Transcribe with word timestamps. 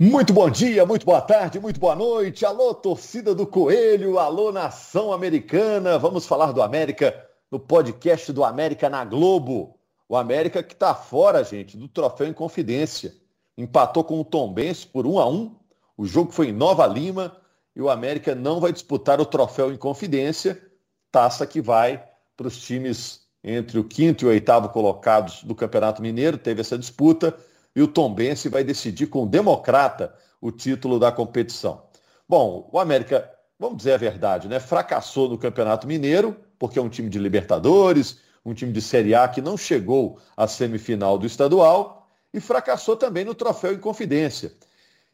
Muito 0.00 0.32
bom 0.32 0.48
dia, 0.48 0.86
muito 0.86 1.04
boa 1.04 1.20
tarde, 1.20 1.58
muito 1.58 1.80
boa 1.80 1.96
noite. 1.96 2.46
Alô, 2.46 2.72
torcida 2.72 3.34
do 3.34 3.44
Coelho, 3.44 4.16
alô, 4.16 4.52
nação 4.52 5.12
americana. 5.12 5.98
Vamos 5.98 6.24
falar 6.24 6.52
do 6.52 6.62
América 6.62 7.28
no 7.50 7.58
podcast 7.58 8.32
do 8.32 8.44
América 8.44 8.88
na 8.88 9.04
Globo. 9.04 9.76
O 10.08 10.16
América 10.16 10.62
que 10.62 10.72
está 10.72 10.94
fora, 10.94 11.42
gente, 11.42 11.76
do 11.76 11.88
troféu 11.88 12.28
em 12.28 12.32
confidência. 12.32 13.12
Empatou 13.56 14.04
com 14.04 14.20
o 14.20 14.24
Tombense 14.24 14.86
por 14.86 15.04
1 15.04 15.18
a 15.18 15.28
1. 15.28 15.56
O 15.96 16.06
jogo 16.06 16.30
foi 16.30 16.50
em 16.50 16.52
Nova 16.52 16.86
Lima 16.86 17.36
e 17.74 17.82
o 17.82 17.90
América 17.90 18.36
não 18.36 18.60
vai 18.60 18.72
disputar 18.72 19.20
o 19.20 19.26
troféu 19.26 19.72
em 19.72 19.76
confidência, 19.76 20.62
taça 21.10 21.44
que 21.44 21.60
vai 21.60 22.04
para 22.36 22.46
os 22.46 22.56
times 22.56 23.22
entre 23.42 23.80
o 23.80 23.84
quinto 23.84 24.24
e 24.24 24.26
o 24.26 24.30
oitavo 24.30 24.68
colocados 24.68 25.42
do 25.42 25.56
Campeonato 25.56 26.00
Mineiro. 26.00 26.38
Teve 26.38 26.60
essa 26.60 26.78
disputa 26.78 27.36
e 27.78 27.82
o 27.82 27.86
Tombense 27.86 28.48
vai 28.48 28.64
decidir 28.64 29.06
com 29.06 29.22
o 29.22 29.26
Democrata 29.28 30.12
o 30.40 30.50
título 30.50 30.98
da 30.98 31.12
competição. 31.12 31.84
Bom, 32.28 32.68
o 32.72 32.80
América, 32.80 33.30
vamos 33.56 33.76
dizer 33.76 33.92
a 33.92 33.96
verdade, 33.96 34.48
né? 34.48 34.58
Fracassou 34.58 35.28
no 35.28 35.38
Campeonato 35.38 35.86
Mineiro, 35.86 36.36
porque 36.58 36.76
é 36.76 36.82
um 36.82 36.88
time 36.88 37.08
de 37.08 37.20
Libertadores, 37.20 38.18
um 38.44 38.52
time 38.52 38.72
de 38.72 38.82
Série 38.82 39.14
A 39.14 39.28
que 39.28 39.40
não 39.40 39.56
chegou 39.56 40.18
à 40.36 40.48
semifinal 40.48 41.16
do 41.16 41.24
estadual 41.24 42.10
e 42.34 42.40
fracassou 42.40 42.96
também 42.96 43.24
no 43.24 43.32
troféu 43.32 43.72
em 43.72 43.78
confidência. 43.78 44.52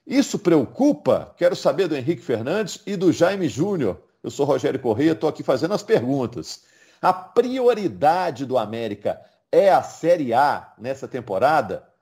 Isso 0.06 0.38
preocupa? 0.38 1.34
Quero 1.36 1.54
saber 1.54 1.86
do 1.86 1.94
Henrique 1.94 2.22
Fernandes 2.22 2.80
e 2.86 2.96
do 2.96 3.12
Jaime 3.12 3.46
Júnior. 3.46 4.00
Eu 4.22 4.30
sou 4.30 4.46
Rogério 4.46 4.80
Corrêa, 4.80 5.12
estou 5.12 5.28
aqui 5.28 5.42
fazendo 5.42 5.74
as 5.74 5.82
perguntas. 5.82 6.62
A 7.02 7.12
prioridade 7.12 8.46
do 8.46 8.56
América 8.56 9.20
é 9.52 9.68
a 9.68 9.82
Série 9.82 10.32
A 10.32 10.72
nessa 10.78 11.06
temporada? 11.06 11.92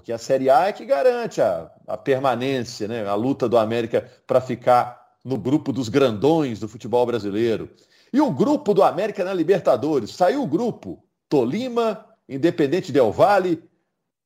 Porque 0.00 0.14
a 0.14 0.18
Série 0.18 0.48
A 0.48 0.68
é 0.68 0.72
que 0.72 0.86
garante 0.86 1.42
a, 1.42 1.70
a 1.86 1.94
permanência, 1.94 2.88
né? 2.88 3.06
a 3.06 3.14
luta 3.14 3.46
do 3.46 3.58
América 3.58 4.10
para 4.26 4.40
ficar 4.40 4.98
no 5.22 5.36
grupo 5.36 5.74
dos 5.74 5.90
grandões 5.90 6.58
do 6.58 6.66
futebol 6.66 7.04
brasileiro. 7.04 7.68
E 8.10 8.18
o 8.18 8.30
grupo 8.30 8.72
do 8.72 8.82
América 8.82 9.22
na 9.22 9.34
Libertadores? 9.34 10.12
Saiu 10.12 10.42
o 10.42 10.46
grupo 10.46 11.04
Tolima, 11.28 12.02
Independente 12.26 12.90
Del 12.90 13.12
Valle 13.12 13.62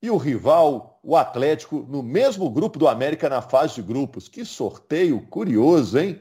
e 0.00 0.08
o 0.10 0.16
rival, 0.16 1.00
o 1.02 1.16
Atlético, 1.16 1.84
no 1.88 2.04
mesmo 2.04 2.48
grupo 2.48 2.78
do 2.78 2.86
América 2.86 3.28
na 3.28 3.42
fase 3.42 3.74
de 3.74 3.82
grupos. 3.82 4.28
Que 4.28 4.44
sorteio 4.44 5.26
curioso, 5.26 5.98
hein? 5.98 6.20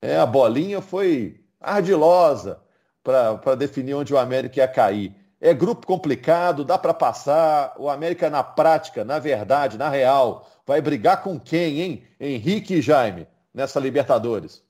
É, 0.00 0.16
a 0.16 0.26
bolinha 0.26 0.80
foi 0.80 1.40
ardilosa 1.60 2.62
para 3.02 3.56
definir 3.56 3.94
onde 3.94 4.14
o 4.14 4.18
América 4.18 4.60
ia 4.60 4.68
cair. 4.68 5.21
É 5.44 5.52
grupo 5.52 5.84
complicado, 5.88 6.64
dá 6.64 6.78
para 6.78 6.94
passar. 6.94 7.74
O 7.76 7.90
América 7.90 8.30
na 8.30 8.44
prática, 8.44 9.04
na 9.04 9.18
verdade, 9.18 9.76
na 9.76 9.88
real, 9.88 10.48
vai 10.64 10.80
brigar 10.80 11.20
com 11.20 11.38
quem, 11.38 11.80
hein? 11.80 12.04
Henrique 12.20 12.74
e 12.74 12.80
Jaime, 12.80 13.26
nessa 13.52 13.80
Libertadores. 13.80 14.62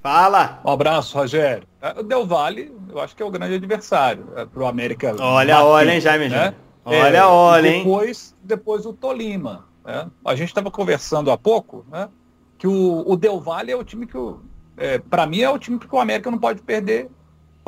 Fala! 0.00 0.60
Um 0.64 0.70
abraço, 0.70 1.18
Rogério. 1.18 1.66
É, 1.80 1.98
o 1.98 2.04
Del 2.04 2.24
Valle, 2.24 2.72
eu 2.88 3.00
acho 3.00 3.16
que 3.16 3.24
é 3.24 3.26
o 3.26 3.30
grande 3.30 3.56
adversário 3.56 4.28
é, 4.36 4.44
para 4.44 4.62
o 4.62 4.66
América. 4.66 5.16
Olha, 5.18 5.56
bater, 5.56 5.66
olha, 5.66 5.94
hein, 5.94 6.00
Jaime? 6.00 6.28
Né? 6.28 6.54
Olha, 6.84 7.16
é, 7.16 7.24
olha, 7.24 7.68
hein? 7.68 7.78
Depois, 7.82 8.36
depois 8.40 8.86
o 8.86 8.92
Tolima. 8.92 9.66
Né? 9.84 10.08
A 10.24 10.36
gente 10.36 10.48
estava 10.48 10.70
conversando 10.70 11.28
há 11.28 11.36
pouco, 11.36 11.84
né? 11.90 12.08
Que 12.56 12.68
o, 12.68 13.02
o 13.04 13.16
Del 13.16 13.40
Valle 13.40 13.72
é 13.72 13.76
o 13.76 13.82
time 13.82 14.06
que, 14.06 14.16
é, 14.76 14.98
para 15.00 15.26
mim, 15.26 15.40
é 15.40 15.50
o 15.50 15.58
time 15.58 15.76
que 15.80 15.92
o 15.92 15.98
América 15.98 16.30
não 16.30 16.38
pode 16.38 16.62
perder 16.62 17.10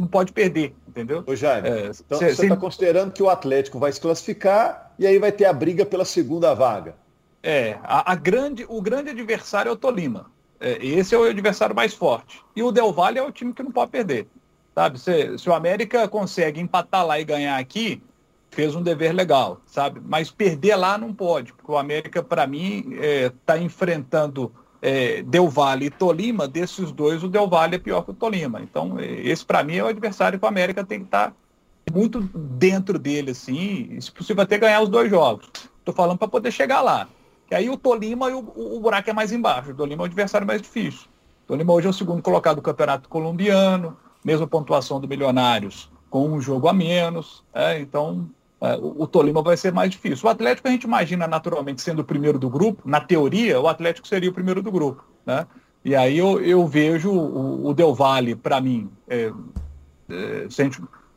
não 0.01 0.09
pode 0.09 0.33
perder, 0.33 0.75
entendeu? 0.95 1.25
Ô 1.27 1.35
Jaime, 1.35 1.69
é, 1.69 1.91
então 2.07 2.19
cê, 2.19 2.27
você 2.35 2.43
está 2.45 2.55
cê... 2.55 2.61
considerando 2.61 3.13
que 3.13 3.23
o 3.23 3.29
Atlético 3.29 3.79
vai 3.79 3.91
se 3.91 4.01
classificar 4.01 4.95
e 4.99 5.07
aí 5.07 5.19
vai 5.19 5.33
ter 5.33 5.45
a 5.45 5.53
briga 5.53 5.85
pela 5.85 6.05
segunda 6.05 6.55
vaga. 6.55 6.95
É, 7.43 7.79
a, 7.83 8.13
a 8.13 8.15
grande, 8.15 8.65
o 8.69 8.81
grande 8.81 9.11
adversário 9.11 9.69
é 9.69 9.73
o 9.73 9.77
Tolima. 9.77 10.31
É, 10.61 10.79
esse 10.85 11.15
é 11.15 11.19
o 11.19 11.25
adversário 11.25 11.75
mais 11.75 11.93
forte. 11.93 12.41
E 12.55 12.63
o 12.63 12.71
Del 12.71 12.93
Valle 12.93 13.19
é 13.19 13.23
o 13.23 13.33
time 13.33 13.53
que 13.53 13.63
não 13.63 13.73
pode 13.73 13.91
perder. 13.91 14.29
Sabe? 14.75 14.99
Se, 14.99 15.37
se 15.37 15.49
o 15.49 15.53
América 15.53 16.09
consegue 16.09 16.61
empatar 16.61 17.05
lá 17.05 17.21
e 17.21 17.25
ganhar 17.25 17.59
aqui, 17.59 18.03
fez 18.51 18.75
um 18.75 18.83
dever 18.83 19.13
legal, 19.13 19.61
sabe? 19.67 20.01
Mas 20.03 20.31
perder 20.31 20.77
lá 20.77 20.97
não 20.97 21.13
pode, 21.13 21.53
porque 21.53 21.71
o 21.71 21.77
América, 21.77 22.23
para 22.23 22.47
mim, 22.47 22.95
está 22.95 23.05
é, 23.05 23.33
tá 23.45 23.59
enfrentando 23.59 24.53
é, 24.85 25.23
Del 25.23 25.49
Valle 25.49 25.87
e 25.87 25.91
Tolima, 25.91 26.47
desses 26.47 26.93
dois, 26.93 27.25
o 27.25 27.29
Del 27.29 27.49
Valle 27.49 27.77
é 27.77 27.79
pior 27.79 28.03
que 28.03 28.11
o 28.11 28.15
Tolima. 28.15 28.61
Então, 28.61 28.99
é, 28.99 29.07
esse 29.07 29.43
para 29.43 29.65
mim 29.65 29.77
é 29.77 29.83
o 29.83 29.87
adversário 29.87 30.39
que 30.39 30.45
o 30.45 30.49
América 30.49 30.85
tem 30.85 30.99
que 30.99 31.07
estar 31.07 31.31
tá 31.31 31.37
muito 31.91 32.21
dentro 32.21 32.99
dele, 32.99 33.31
assim, 33.31 33.99
se 33.99 34.13
possível 34.13 34.43
até 34.43 34.59
ganhar 34.59 34.83
os 34.83 34.91
dois 34.91 35.09
jogos. 35.09 35.49
Estou 35.79 35.95
falando 35.95 36.19
para 36.19 36.29
poder 36.29 36.53
chegar 36.53 36.83
lá. 36.83 37.09
Que 37.49 37.55
aí 37.55 37.71
o 37.71 37.79
Tolima 37.79 38.29
o, 38.29 38.41
o, 38.41 38.77
o, 38.77 38.81
buraco 38.81 39.09
é 39.09 39.13
mais 39.15 39.33
embaixo. 39.33 39.71
O 39.71 39.75
Tolima 39.75 40.03
é 40.03 40.05
o 40.05 40.07
adversário 40.07 40.47
mais 40.47 40.61
difícil. 40.61 41.07
O 41.45 41.49
Tolima 41.49 41.73
hoje 41.73 41.87
é 41.87 41.91
o 41.91 41.95
segundo 41.95 42.21
colocado 42.21 42.57
do 42.57 42.63
campeonato 42.63 43.09
colombiano, 43.09 43.97
mesma 44.23 44.47
pontuação 44.47 45.01
do 45.01 45.09
Milionários, 45.09 45.91
com 46.11 46.29
um 46.29 46.43
jogo 46.43 46.69
a 46.69 46.75
menos. 46.75 47.43
É, 47.55 47.81
então, 47.81 48.29
o 48.81 49.07
Tolima 49.07 49.43
vai 49.43 49.57
ser 49.57 49.73
mais 49.73 49.91
difícil. 49.91 50.27
O 50.27 50.31
Atlético 50.31 50.69
a 50.69 50.71
gente 50.71 50.85
imagina 50.85 51.27
naturalmente 51.27 51.83
sendo 51.83 52.01
o 52.01 52.05
primeiro 52.05 52.39
do 52.39 52.49
grupo, 52.49 52.83
na 52.89 53.01
teoria 53.01 53.61
o 53.61 53.69
Atlético 53.69 54.07
seria 54.07 54.31
o 54.31 54.35
primeiro 54.35 54.63
do 54.63 54.71
grupo, 54.71 55.05
né? 55.27 55.47
E 55.85 55.95
aí 55.95 56.17
eu, 56.17 56.41
eu 56.41 56.67
vejo 56.67 57.11
o, 57.11 57.67
o 57.67 57.75
Del 57.75 57.95
Valle, 57.95 58.35
para 58.35 58.59
mim, 58.59 58.91
é, 59.07 59.31
é, 60.09 60.47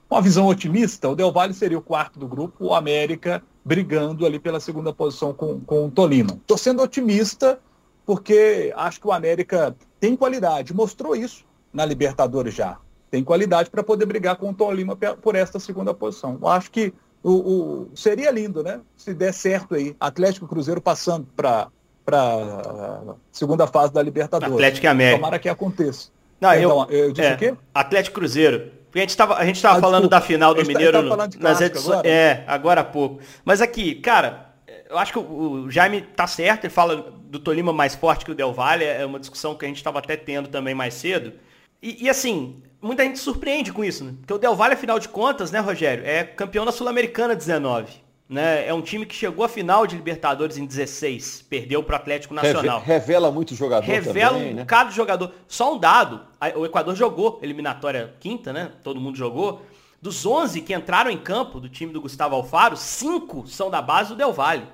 uma 0.10 0.22
visão 0.22 0.46
otimista, 0.48 1.08
o 1.08 1.16
Del 1.16 1.32
Valle 1.32 1.54
seria 1.54 1.78
o 1.78 1.82
quarto 1.82 2.20
do 2.20 2.28
grupo, 2.28 2.66
o 2.66 2.76
América 2.76 3.42
brigando 3.64 4.26
ali 4.26 4.40
pela 4.40 4.60
segunda 4.60 4.92
posição 4.92 5.34
com, 5.34 5.60
com 5.62 5.86
o 5.86 5.92
Tolima. 5.92 6.34
Estou 6.34 6.58
sendo 6.58 6.82
otimista 6.82 7.60
porque 8.06 8.74
acho 8.76 9.00
que 9.02 9.08
o 9.08 9.12
América 9.12 9.76
tem 10.00 10.16
qualidade, 10.16 10.74
mostrou 10.74 11.16
isso 11.16 11.46
na 11.74 11.86
Libertadores 11.86 12.54
já. 12.54 12.78
Tem 13.12 13.24
qualidade 13.24 13.70
para 13.70 13.84
poder 13.84 14.06
brigar 14.06 14.36
com 14.38 14.50
o 14.50 14.54
Tolima 14.54 14.98
por 15.22 15.36
esta 15.36 15.60
segunda 15.60 15.94
posição. 15.94 16.38
Eu 16.42 16.48
acho 16.48 16.72
que 16.72 16.94
o, 17.30 17.34
o, 17.34 17.92
seria 17.94 18.32
lindo, 18.32 18.64
né? 18.64 18.80
Se 18.96 19.14
der 19.14 19.34
certo 19.34 19.76
aí. 19.76 19.96
Atlético 20.00 20.48
Cruzeiro 20.48 20.82
passando 20.82 21.28
para 21.36 21.68
para 22.06 23.16
segunda 23.34 23.68
fase 23.68 23.92
da 23.92 24.02
Libertadores. 24.02 24.54
Atlético 24.54 24.86
e 24.86 24.88
América. 24.88 25.18
Tomara 25.18 25.40
que 25.40 25.50
aconteça. 25.50 26.10
Não, 26.40 26.54
eu, 26.54 26.88
eu 26.90 27.12
disse 27.12 27.28
é, 27.28 27.34
o 27.34 27.38
quê? 27.38 27.54
Atlético 27.74 28.16
Cruzeiro. 28.16 28.72
a 28.96 29.00
gente 29.00 29.10
estava 29.10 29.36
a 29.36 29.46
gente 29.46 29.62
tava 29.62 29.78
ah, 29.78 29.82
falando 29.82 30.04
desculpa. 30.04 30.16
da 30.16 30.22
final 30.22 30.54
do 30.54 30.66
Mineiro 30.66 31.02
no, 31.02 31.18
nas 31.18 31.60
edições. 31.60 31.90
Agora? 31.90 32.08
É, 32.08 32.44
agora 32.48 32.82
há 32.82 32.84
pouco. 32.86 33.20
Mas 33.44 33.62
aqui, 33.62 33.96
cara, 33.96 34.54
eu 34.90 34.98
acho 34.98 35.12
que 35.12 35.20
o, 35.20 35.66
o 35.66 35.70
Jaime 35.70 36.02
tá 36.02 36.26
certo, 36.28 36.64
ele 36.64 36.74
fala 36.74 37.12
do 37.26 37.40
Tolima 37.40 37.74
mais 37.74 37.94
forte 37.94 38.24
que 38.24 38.32
o 38.32 38.36
Del 38.36 38.54
Valle, 38.54 38.86
é 38.86 39.06
uma 39.06 39.20
discussão 39.20 39.54
que 39.54 39.66
a 39.66 39.68
gente 39.68 39.78
estava 39.78 40.00
até 40.00 40.16
tendo 40.16 40.48
também 40.48 40.74
mais 40.74 40.94
cedo. 40.94 41.34
E, 41.82 42.06
e, 42.06 42.10
assim, 42.10 42.62
muita 42.82 43.04
gente 43.04 43.20
surpreende 43.20 43.72
com 43.72 43.84
isso, 43.84 44.04
né? 44.04 44.14
Porque 44.20 44.34
o 44.34 44.38
Del 44.38 44.56
Valle, 44.56 44.74
afinal 44.74 45.00
de 45.00 45.10
contas, 45.10 45.52
né, 45.52 45.60
Rogério, 45.60 46.06
é 46.06 46.24
campeão 46.24 46.66
da 46.66 46.72
Sul-Americana 46.72 47.36
19. 47.36 48.08
Né? 48.30 48.68
É 48.68 48.74
um 48.74 48.82
time 48.82 49.06
que 49.06 49.16
chegou 49.16 49.46
à 49.46 49.48
final 49.48 49.88
de 49.88 49.96
Libertadores 49.96 50.58
em 50.58 50.66
16, 50.66 51.46
perdeu 51.50 51.82
para 51.82 51.94
o 51.94 51.96
Atlético 51.96 52.34
Nacional. 52.34 52.82
Revela 52.82 53.32
muito 53.32 53.56
jogador 53.56 53.86
Revela 53.86 54.32
também, 54.32 54.52
um 54.52 54.56
né? 54.56 54.62
bocado 54.64 54.90
de 54.90 54.96
jogador. 54.96 55.32
Só 55.48 55.74
um 55.74 55.78
dado, 55.78 56.22
o 56.56 56.66
Equador 56.66 56.94
jogou 56.94 57.40
eliminatória 57.42 58.14
quinta, 58.20 58.52
né? 58.52 58.72
Todo 58.84 59.00
mundo 59.00 59.18
jogou. 59.18 59.62
Dos 60.02 60.26
11 60.26 60.62
que 60.62 60.74
entraram 60.74 61.10
em 61.10 61.18
campo 61.18 61.60
do 61.60 61.70
time 61.70 61.94
do 61.94 62.02
Gustavo 62.02 62.36
Alfaro, 62.36 62.76
cinco 62.76 63.48
são 63.48 63.70
da 63.70 63.82
base 63.82 64.10
do 64.10 64.16
Del 64.16 64.34
Valle. 64.34 64.68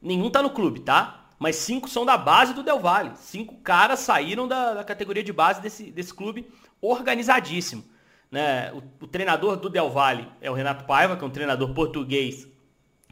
Nenhum 0.00 0.30
tá 0.30 0.42
no 0.42 0.50
clube, 0.50 0.80
tá? 0.80 1.17
Mas 1.38 1.56
cinco 1.56 1.88
são 1.88 2.04
da 2.04 2.16
base 2.16 2.52
do 2.52 2.62
Del 2.62 2.80
Valle. 2.80 3.12
Cinco 3.16 3.54
caras 3.56 4.00
saíram 4.00 4.48
da, 4.48 4.74
da 4.74 4.84
categoria 4.84 5.22
de 5.22 5.32
base 5.32 5.60
desse, 5.60 5.90
desse 5.90 6.12
clube 6.12 6.48
organizadíssimo. 6.80 7.84
Né? 8.30 8.72
O, 8.72 9.04
o, 9.04 9.06
treinador 9.06 9.56
do 9.56 9.70
Del 9.70 9.90
Valle 9.90 10.28
é 10.40 10.50
o 10.50 10.54
Renato 10.54 10.84
Paiva, 10.84 11.16
que 11.16 11.24
é 11.24 11.26
um 11.26 11.30
treinador 11.30 11.72
português 11.72 12.46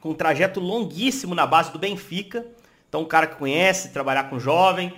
com 0.01 0.11
um 0.11 0.15
trajeto 0.15 0.61
longuíssimo 0.61 1.35
na 1.35 1.47
base 1.47 1.73
do 1.73 1.79
Benfica. 1.79 2.45
Então, 2.89 3.03
um 3.03 3.07
cara 3.07 3.27
que 3.27 3.37
conhece, 3.37 3.91
trabalhar 3.91 4.25
com 4.25 4.39
jovem. 4.39 4.93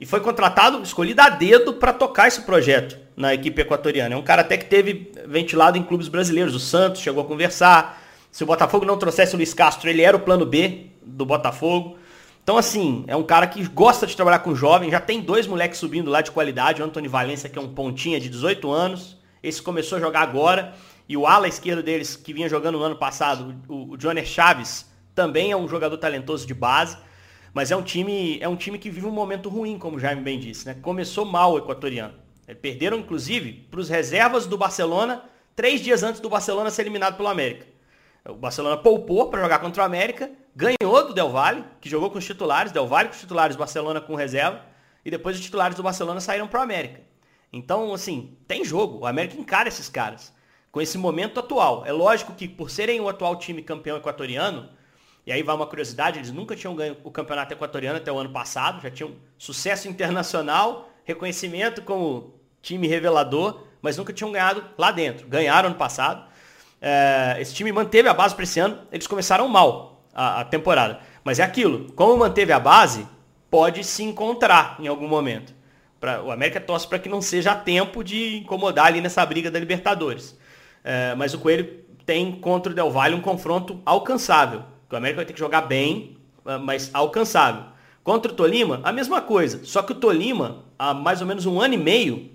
E 0.00 0.06
foi 0.06 0.20
contratado, 0.20 0.82
escolhido 0.82 1.20
a 1.20 1.28
dedo 1.28 1.74
para 1.74 1.92
tocar 1.92 2.26
esse 2.26 2.40
projeto 2.42 2.98
na 3.14 3.34
equipe 3.34 3.60
equatoriana. 3.60 4.14
É 4.14 4.18
um 4.18 4.22
cara 4.22 4.40
até 4.40 4.56
que 4.56 4.64
teve 4.64 5.12
ventilado 5.26 5.76
em 5.76 5.82
clubes 5.82 6.08
brasileiros. 6.08 6.54
O 6.54 6.60
Santos 6.60 7.02
chegou 7.02 7.22
a 7.22 7.26
conversar. 7.26 8.02
Se 8.30 8.42
o 8.42 8.46
Botafogo 8.46 8.86
não 8.86 8.96
trouxesse 8.96 9.34
o 9.34 9.36
Luiz 9.36 9.52
Castro, 9.52 9.90
ele 9.90 10.00
era 10.00 10.16
o 10.16 10.20
plano 10.20 10.46
B 10.46 10.86
do 11.02 11.26
Botafogo. 11.26 11.98
Então, 12.50 12.58
assim, 12.58 13.04
é 13.06 13.14
um 13.14 13.22
cara 13.22 13.46
que 13.46 13.64
gosta 13.68 14.04
de 14.08 14.16
trabalhar 14.16 14.40
com 14.40 14.56
jovem, 14.56 14.90
já 14.90 14.98
tem 14.98 15.20
dois 15.20 15.46
moleques 15.46 15.78
subindo 15.78 16.10
lá 16.10 16.20
de 16.20 16.32
qualidade, 16.32 16.82
o 16.82 16.84
Antônio 16.84 17.08
Valência, 17.08 17.48
que 17.48 17.56
é 17.56 17.62
um 17.62 17.72
pontinha 17.72 18.18
de 18.18 18.28
18 18.28 18.68
anos, 18.72 19.16
esse 19.40 19.62
começou 19.62 19.98
a 19.98 20.00
jogar 20.00 20.22
agora, 20.22 20.74
e 21.08 21.16
o 21.16 21.28
ala 21.28 21.46
esquerdo 21.46 21.80
deles, 21.80 22.16
que 22.16 22.32
vinha 22.32 22.48
jogando 22.48 22.76
no 22.76 22.82
ano 22.82 22.96
passado, 22.96 23.54
o, 23.68 23.92
o 23.92 23.96
Johnny 23.96 24.26
Chaves, 24.26 24.90
também 25.14 25.52
é 25.52 25.56
um 25.56 25.68
jogador 25.68 25.96
talentoso 25.96 26.44
de 26.44 26.52
base, 26.52 26.98
mas 27.54 27.70
é 27.70 27.76
um 27.76 27.82
time, 27.82 28.40
é 28.40 28.48
um 28.48 28.56
time 28.56 28.80
que 28.80 28.90
vive 28.90 29.06
um 29.06 29.12
momento 29.12 29.48
ruim, 29.48 29.78
como 29.78 29.96
o 29.96 30.00
Jaime 30.00 30.20
bem 30.20 30.36
disse, 30.36 30.66
né? 30.66 30.74
Começou 30.82 31.24
mal 31.24 31.52
o 31.52 31.58
equatoriano. 31.58 32.14
É, 32.48 32.52
perderam, 32.52 32.98
inclusive, 32.98 33.68
para 33.70 33.78
os 33.78 33.88
reservas 33.88 34.48
do 34.48 34.58
Barcelona, 34.58 35.22
três 35.54 35.80
dias 35.80 36.02
antes 36.02 36.20
do 36.20 36.28
Barcelona 36.28 36.68
ser 36.68 36.82
eliminado 36.82 37.16
pelo 37.16 37.28
América. 37.28 37.64
O 38.28 38.34
Barcelona 38.34 38.76
poupou 38.76 39.30
para 39.30 39.40
jogar 39.40 39.60
contra 39.60 39.84
o 39.84 39.86
América, 39.86 40.28
ganhou 40.60 41.06
do 41.06 41.14
Del 41.14 41.30
Valle, 41.30 41.64
que 41.80 41.88
jogou 41.88 42.10
com 42.10 42.18
os 42.18 42.24
titulares, 42.24 42.70
Del 42.70 42.86
Valle 42.86 43.08
com 43.08 43.14
os 43.14 43.20
titulares, 43.20 43.56
Barcelona 43.56 44.00
com 44.00 44.14
reserva, 44.14 44.60
e 45.02 45.10
depois 45.10 45.36
os 45.36 45.42
titulares 45.42 45.74
do 45.74 45.82
Barcelona 45.82 46.20
saíram 46.20 46.46
para 46.46 46.60
o 46.60 46.62
América. 46.62 47.00
Então, 47.50 47.94
assim, 47.94 48.36
tem 48.46 48.62
jogo. 48.62 48.98
O 48.98 49.06
América 49.06 49.40
encara 49.40 49.68
esses 49.68 49.88
caras 49.88 50.32
com 50.70 50.80
esse 50.80 50.98
momento 50.98 51.40
atual. 51.40 51.84
É 51.86 51.90
lógico 51.90 52.34
que 52.34 52.46
por 52.46 52.70
serem 52.70 53.00
o 53.00 53.08
atual 53.08 53.36
time 53.36 53.62
campeão 53.62 53.96
equatoriano, 53.96 54.68
e 55.26 55.32
aí 55.32 55.42
vai 55.42 55.56
uma 55.56 55.66
curiosidade, 55.66 56.18
eles 56.18 56.30
nunca 56.30 56.54
tinham 56.54 56.74
ganho 56.76 56.96
o 57.02 57.10
campeonato 57.10 57.54
equatoriano 57.54 57.96
até 57.96 58.12
o 58.12 58.18
ano 58.18 58.30
passado, 58.30 58.82
já 58.82 58.90
tinham 58.90 59.12
sucesso 59.38 59.88
internacional, 59.88 60.90
reconhecimento 61.04 61.82
como 61.82 62.34
time 62.60 62.86
revelador, 62.86 63.64
mas 63.80 63.96
nunca 63.96 64.12
tinham 64.12 64.30
ganhado 64.30 64.62
lá 64.76 64.92
dentro. 64.92 65.26
Ganharam 65.26 65.70
ano 65.70 65.78
passado. 65.78 66.28
É, 66.80 67.36
esse 67.40 67.54
time 67.54 67.72
manteve 67.72 68.08
a 68.08 68.14
base 68.14 68.34
para 68.34 68.44
esse 68.44 68.60
ano, 68.60 68.86
eles 68.92 69.06
começaram 69.06 69.48
mal 69.48 69.99
a, 70.20 70.40
a 70.40 70.44
temporada. 70.44 71.00
Mas 71.24 71.38
é 71.38 71.42
aquilo, 71.42 71.90
como 71.94 72.16
manteve 72.18 72.52
a 72.52 72.60
base, 72.60 73.06
pode 73.50 73.82
se 73.82 74.02
encontrar 74.02 74.76
em 74.78 74.86
algum 74.86 75.08
momento. 75.08 75.54
Pra, 75.98 76.22
o 76.22 76.30
América 76.30 76.60
torce 76.60 76.86
para 76.86 76.98
que 76.98 77.08
não 77.08 77.22
seja 77.22 77.54
tempo 77.54 78.04
de 78.04 78.38
incomodar 78.38 78.86
ali 78.86 79.00
nessa 79.00 79.24
briga 79.24 79.50
da 79.50 79.58
Libertadores. 79.58 80.38
É, 80.84 81.14
mas 81.14 81.32
o 81.32 81.38
Coelho 81.38 81.84
tem 82.04 82.32
contra 82.32 82.70
o 82.70 82.74
Del 82.74 82.90
Valle 82.90 83.14
um 83.14 83.20
confronto 83.20 83.80
alcançável. 83.84 84.62
O 84.90 84.96
América 84.96 85.16
vai 85.16 85.24
ter 85.24 85.32
que 85.32 85.38
jogar 85.38 85.62
bem, 85.62 86.18
é, 86.44 86.58
mas 86.58 86.90
alcançável. 86.92 87.64
Contra 88.04 88.30
o 88.30 88.34
Tolima, 88.34 88.80
a 88.82 88.92
mesma 88.92 89.22
coisa. 89.22 89.64
Só 89.64 89.82
que 89.82 89.92
o 89.92 89.94
Tolima, 89.94 90.64
há 90.78 90.92
mais 90.92 91.22
ou 91.22 91.26
menos 91.26 91.46
um 91.46 91.60
ano 91.60 91.74
e 91.74 91.78
meio, 91.78 92.30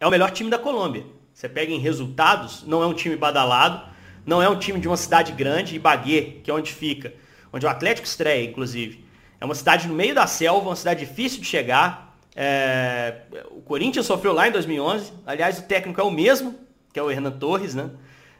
é 0.00 0.06
o 0.06 0.10
melhor 0.10 0.30
time 0.30 0.48
da 0.48 0.58
Colômbia. 0.58 1.04
Você 1.32 1.48
pega 1.48 1.72
em 1.72 1.78
resultados, 1.78 2.64
não 2.66 2.82
é 2.82 2.86
um 2.86 2.94
time 2.94 3.16
badalado, 3.16 3.82
não 4.28 4.42
é 4.42 4.48
um 4.48 4.58
time 4.58 4.78
de 4.78 4.86
uma 4.86 4.96
cidade 4.98 5.32
grande, 5.32 5.74
Ibagué, 5.74 6.34
que 6.44 6.50
é 6.50 6.54
onde 6.54 6.70
fica, 6.70 7.14
onde 7.50 7.64
o 7.64 7.68
Atlético 7.68 8.06
estreia, 8.06 8.44
inclusive. 8.44 9.02
É 9.40 9.44
uma 9.46 9.54
cidade 9.54 9.88
no 9.88 9.94
meio 9.94 10.14
da 10.14 10.26
selva, 10.26 10.68
uma 10.68 10.76
cidade 10.76 11.06
difícil 11.06 11.40
de 11.40 11.46
chegar. 11.46 12.14
É... 12.36 13.22
O 13.50 13.62
Corinthians 13.62 14.04
sofreu 14.04 14.34
lá 14.34 14.46
em 14.46 14.52
2011. 14.52 15.14
Aliás, 15.26 15.58
o 15.58 15.62
técnico 15.62 15.98
é 15.98 16.04
o 16.04 16.10
mesmo, 16.10 16.54
que 16.92 17.00
é 17.00 17.02
o 17.02 17.10
Hernan 17.10 17.30
Torres, 17.30 17.74
né? 17.74 17.88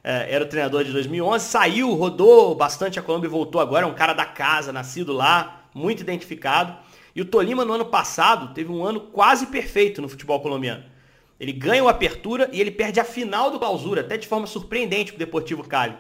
É, 0.05 0.35
era 0.35 0.45
o 0.45 0.47
treinador 0.47 0.85
de 0.85 0.93
2011, 0.93 1.45
saiu, 1.45 1.95
rodou 1.95 2.55
bastante 2.55 2.99
a 2.99 3.03
Colômbia 3.03 3.27
e 3.27 3.31
voltou 3.31 3.59
agora, 3.59 3.85
é 3.85 3.89
um 3.89 3.95
cara 3.95 4.13
da 4.13 4.27
casa, 4.27 4.73
nascido 4.73 5.13
lá, 5.15 5.65
muito 5.75 6.03
identificado. 6.03 6.77
E 7.17 7.23
o 7.23 7.25
Tolima 7.25 7.65
no 7.65 7.73
ano 7.73 7.87
passado 7.87 8.53
teve 8.53 8.71
um 8.71 8.85
ano 8.85 9.01
quase 9.01 9.47
perfeito 9.47 10.03
no 10.03 10.09
futebol 10.09 10.39
colombiano. 10.41 10.85
Ele 11.39 11.53
ganha 11.53 11.85
o 11.85 11.89
Apertura 11.89 12.49
e 12.53 12.61
ele 12.61 12.71
perde 12.71 12.99
a 12.99 13.05
final 13.05 13.51
do 13.51 13.59
Clausura, 13.59 14.01
até 14.01 14.17
de 14.17 14.27
forma 14.27 14.47
surpreendente 14.47 15.13
para 15.13 15.17
o 15.17 15.25
Deportivo 15.25 15.63
Cali. 15.63 15.97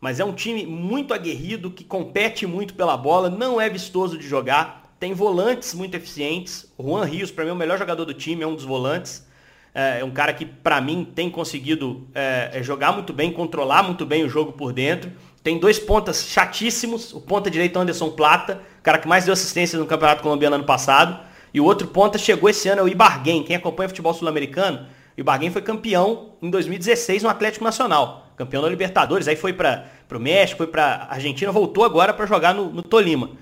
Mas 0.00 0.20
é 0.20 0.24
um 0.24 0.32
time 0.32 0.64
muito 0.64 1.12
aguerrido, 1.12 1.70
que 1.70 1.82
compete 1.82 2.46
muito 2.46 2.74
pela 2.74 2.96
bola, 2.96 3.28
não 3.28 3.60
é 3.60 3.68
vistoso 3.68 4.16
de 4.16 4.26
jogar, 4.28 4.94
tem 5.00 5.12
volantes 5.12 5.74
muito 5.74 5.96
eficientes. 5.96 6.72
Juan 6.78 7.04
Rios, 7.04 7.30
para 7.30 7.44
mim, 7.44 7.50
é 7.50 7.52
o 7.52 7.56
melhor 7.56 7.78
jogador 7.78 8.04
do 8.04 8.14
time, 8.14 8.42
é 8.42 8.46
um 8.46 8.54
dos 8.54 8.64
volantes. 8.64 9.26
É, 9.74 10.00
é 10.00 10.04
um 10.04 10.10
cara 10.10 10.32
que, 10.32 10.44
para 10.44 10.80
mim, 10.80 11.04
tem 11.04 11.30
conseguido 11.30 12.08
é, 12.14 12.50
é, 12.52 12.62
jogar 12.62 12.92
muito 12.92 13.12
bem, 13.12 13.32
controlar 13.32 13.82
muito 13.82 14.04
bem 14.06 14.24
o 14.24 14.28
jogo 14.28 14.52
por 14.52 14.72
dentro. 14.72 15.12
Tem 15.42 15.58
dois 15.58 15.78
pontas 15.78 16.26
chatíssimos. 16.28 17.12
O 17.12 17.20
ponta 17.20 17.50
direito 17.50 17.78
Anderson 17.78 18.10
Plata, 18.10 18.60
o 18.80 18.82
cara 18.82 18.98
que 18.98 19.06
mais 19.06 19.24
deu 19.24 19.32
assistência 19.32 19.78
no 19.78 19.86
Campeonato 19.86 20.22
Colombiano 20.22 20.56
ano 20.56 20.64
passado. 20.64 21.27
E 21.58 21.60
o 21.60 21.64
outro 21.64 21.88
ponta 21.88 22.16
chegou 22.18 22.48
esse 22.48 22.68
ano, 22.68 22.82
é 22.82 22.84
o 22.84 22.88
Ibarguen. 22.88 23.42
Quem 23.42 23.56
acompanha 23.56 23.88
futebol 23.88 24.14
sul-americano, 24.14 24.86
o 25.16 25.20
Ibarguen 25.20 25.50
foi 25.50 25.60
campeão 25.60 26.34
em 26.40 26.48
2016 26.48 27.24
no 27.24 27.28
Atlético 27.28 27.64
Nacional. 27.64 28.30
Campeão 28.36 28.62
da 28.62 28.68
Libertadores. 28.68 29.26
Aí 29.26 29.34
foi 29.34 29.52
para 29.52 29.84
o 30.08 30.20
México, 30.20 30.58
foi 30.58 30.68
para 30.68 31.08
Argentina, 31.10 31.50
voltou 31.50 31.82
agora 31.82 32.14
para 32.14 32.26
jogar 32.26 32.54
no, 32.54 32.70
no 32.70 32.80
Tolima. 32.80 33.32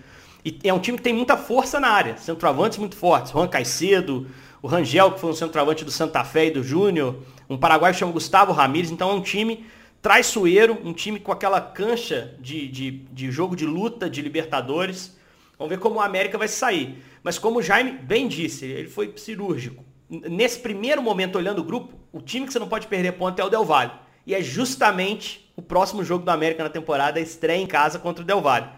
E 0.42 0.58
é 0.64 0.72
um 0.72 0.78
time 0.78 0.96
que 0.96 1.04
tem 1.04 1.12
muita 1.12 1.36
força 1.36 1.78
na 1.78 1.88
área. 1.88 2.16
Centroavantes 2.16 2.78
muito 2.78 2.96
fortes. 2.96 3.32
Juan 3.32 3.48
Caicedo, 3.48 4.26
o 4.62 4.66
Rangel, 4.66 5.12
que 5.12 5.20
foi 5.20 5.28
um 5.28 5.34
centroavante 5.34 5.84
do 5.84 5.90
Santa 5.90 6.24
Fé 6.24 6.46
e 6.46 6.50
do 6.52 6.62
Júnior, 6.62 7.16
um 7.50 7.58
paraguaio 7.58 7.92
que 7.92 8.00
chama 8.00 8.12
Gustavo 8.12 8.50
Ramírez, 8.50 8.90
então 8.90 9.10
é 9.10 9.12
um 9.12 9.20
time 9.20 9.66
traiçoeiro, 10.00 10.78
um 10.82 10.94
time 10.94 11.20
com 11.20 11.32
aquela 11.32 11.60
cancha 11.60 12.34
de, 12.40 12.66
de, 12.66 12.90
de 13.12 13.30
jogo 13.30 13.54
de 13.54 13.66
luta 13.66 14.08
de 14.08 14.22
Libertadores. 14.22 15.14
Vamos 15.58 15.70
ver 15.70 15.78
como 15.78 15.96
o 15.96 16.00
América 16.00 16.36
vai 16.36 16.48
sair. 16.48 17.02
Mas 17.22 17.38
como 17.38 17.58
o 17.58 17.62
Jaime 17.62 17.92
bem 17.92 18.28
disse, 18.28 18.64
ele 18.66 18.88
foi 18.88 19.12
cirúrgico. 19.16 19.84
Nesse 20.08 20.60
primeiro 20.60 21.02
momento, 21.02 21.36
olhando 21.36 21.60
o 21.60 21.64
grupo, 21.64 21.98
o 22.12 22.20
time 22.20 22.46
que 22.46 22.52
você 22.52 22.58
não 22.58 22.68
pode 22.68 22.86
perder 22.86 23.12
ponto 23.12 23.40
é 23.40 23.44
o 23.44 23.48
Del 23.48 23.64
Valle. 23.64 23.92
E 24.26 24.34
é 24.34 24.42
justamente 24.42 25.50
o 25.56 25.62
próximo 25.62 26.04
jogo 26.04 26.24
do 26.24 26.30
América 26.30 26.62
na 26.62 26.70
temporada, 26.70 27.18
estreia 27.18 27.60
em 27.60 27.66
casa 27.66 27.98
contra 27.98 28.22
o 28.22 28.26
Del 28.26 28.40
Valle. 28.40 28.68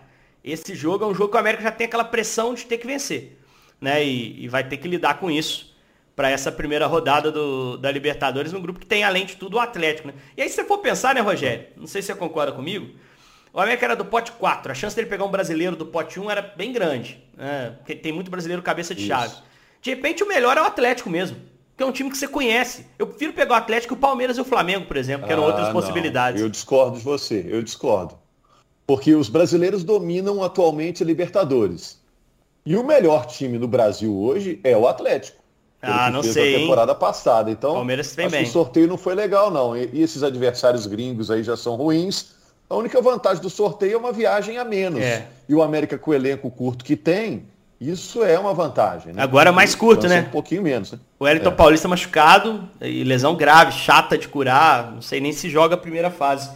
Esse 0.42 0.74
jogo 0.74 1.04
é 1.04 1.08
um 1.08 1.14
jogo 1.14 1.30
que 1.30 1.36
o 1.36 1.40
América 1.40 1.64
já 1.64 1.72
tem 1.72 1.86
aquela 1.86 2.04
pressão 2.04 2.54
de 2.54 2.64
ter 2.64 2.78
que 2.78 2.86
vencer. 2.86 3.38
Né? 3.80 4.04
E, 4.04 4.44
e 4.44 4.48
vai 4.48 4.66
ter 4.66 4.76
que 4.76 4.88
lidar 4.88 5.18
com 5.18 5.30
isso 5.30 5.76
para 6.14 6.30
essa 6.30 6.50
primeira 6.50 6.86
rodada 6.86 7.30
do, 7.30 7.76
da 7.76 7.90
Libertadores, 7.92 8.52
um 8.52 8.60
grupo 8.60 8.80
que 8.80 8.86
tem, 8.86 9.04
além 9.04 9.24
de 9.24 9.36
tudo, 9.36 9.56
o 9.56 9.60
Atlético. 9.60 10.08
Né? 10.08 10.14
E 10.36 10.42
aí, 10.42 10.48
se 10.48 10.56
você 10.56 10.64
for 10.64 10.78
pensar, 10.78 11.14
né, 11.14 11.20
Rogério? 11.20 11.66
Não 11.76 11.86
sei 11.86 12.02
se 12.02 12.06
você 12.06 12.14
concorda 12.14 12.52
comigo. 12.52 12.90
O 13.58 13.60
América 13.60 13.86
era 13.86 13.96
do 13.96 14.04
pote 14.04 14.30
4. 14.30 14.70
A 14.70 14.74
chance 14.76 14.94
dele 14.94 15.08
pegar 15.08 15.24
um 15.24 15.30
brasileiro 15.32 15.74
do 15.74 15.84
pote 15.84 16.20
1 16.20 16.30
era 16.30 16.40
bem 16.56 16.72
grande. 16.72 17.20
Né? 17.36 17.74
Porque 17.78 17.92
tem 17.96 18.12
muito 18.12 18.30
brasileiro 18.30 18.62
cabeça 18.62 18.94
de 18.94 19.00
Isso. 19.00 19.08
chave. 19.08 19.34
De 19.82 19.90
repente, 19.90 20.22
o 20.22 20.28
melhor 20.28 20.56
é 20.56 20.62
o 20.62 20.64
Atlético 20.64 21.10
mesmo. 21.10 21.36
Que 21.76 21.82
é 21.82 21.86
um 21.86 21.90
time 21.90 22.08
que 22.08 22.16
você 22.16 22.28
conhece. 22.28 22.86
Eu 22.96 23.08
prefiro 23.08 23.32
pegar 23.32 23.54
o 23.54 23.56
Atlético, 23.56 23.94
o 23.94 23.96
Palmeiras 23.96 24.38
e 24.38 24.40
o 24.40 24.44
Flamengo, 24.44 24.86
por 24.86 24.96
exemplo, 24.96 25.26
que 25.26 25.32
eram 25.32 25.42
ah, 25.42 25.46
outras 25.48 25.70
possibilidades. 25.70 26.40
Eu 26.40 26.48
discordo 26.48 26.98
de 26.98 27.02
você, 27.02 27.44
eu 27.48 27.60
discordo. 27.60 28.16
Porque 28.86 29.12
os 29.16 29.28
brasileiros 29.28 29.82
dominam 29.82 30.40
atualmente 30.44 31.02
a 31.02 31.06
Libertadores. 31.06 32.00
E 32.64 32.76
o 32.76 32.84
melhor 32.84 33.26
time 33.26 33.58
no 33.58 33.66
Brasil 33.66 34.16
hoje 34.16 34.60
é 34.62 34.76
o 34.76 34.86
Atlético. 34.86 35.42
Ah, 35.82 36.12
não 36.12 36.22
sei. 36.22 36.52
Na 36.52 36.58
temporada 36.60 36.92
hein? 36.92 36.98
passada. 37.00 37.50
Então, 37.50 37.74
Palmeiras 37.74 38.16
acho 38.16 38.30
bem. 38.30 38.44
que 38.44 38.48
o 38.50 38.52
sorteio 38.52 38.86
não 38.86 38.96
foi 38.96 39.16
legal, 39.16 39.50
não. 39.50 39.76
E, 39.76 39.90
e, 39.94 40.00
esses 40.00 40.22
adversários 40.22 40.86
gringos 40.86 41.28
aí 41.28 41.42
já 41.42 41.56
são 41.56 41.74
ruins. 41.74 42.37
A 42.68 42.76
única 42.76 43.00
vantagem 43.00 43.42
do 43.42 43.48
sorteio 43.48 43.94
é 43.94 43.96
uma 43.96 44.12
viagem 44.12 44.58
a 44.58 44.64
menos. 44.64 45.00
É. 45.00 45.26
E 45.48 45.54
o 45.54 45.62
América 45.62 45.96
com 45.96 46.10
o 46.10 46.14
elenco 46.14 46.50
curto 46.50 46.84
que 46.84 46.96
tem, 46.96 47.44
isso 47.80 48.22
é 48.22 48.38
uma 48.38 48.52
vantagem. 48.52 49.12
Né? 49.12 49.22
Agora 49.22 49.52
mais 49.52 49.74
curto, 49.74 50.06
né? 50.06 50.26
Um 50.28 50.30
pouquinho 50.30 50.62
menos. 50.62 50.92
Né? 50.92 50.98
O 51.18 51.26
Elton 51.26 51.48
é. 51.48 51.52
Paulista 51.52 51.88
machucado 51.88 52.68
e 52.80 53.04
lesão 53.04 53.36
grave, 53.36 53.72
chata 53.72 54.18
de 54.18 54.28
curar. 54.28 54.92
Não 54.92 55.00
sei 55.00 55.20
nem 55.20 55.32
se 55.32 55.48
joga 55.48 55.76
a 55.76 55.78
primeira 55.78 56.10
fase. 56.10 56.50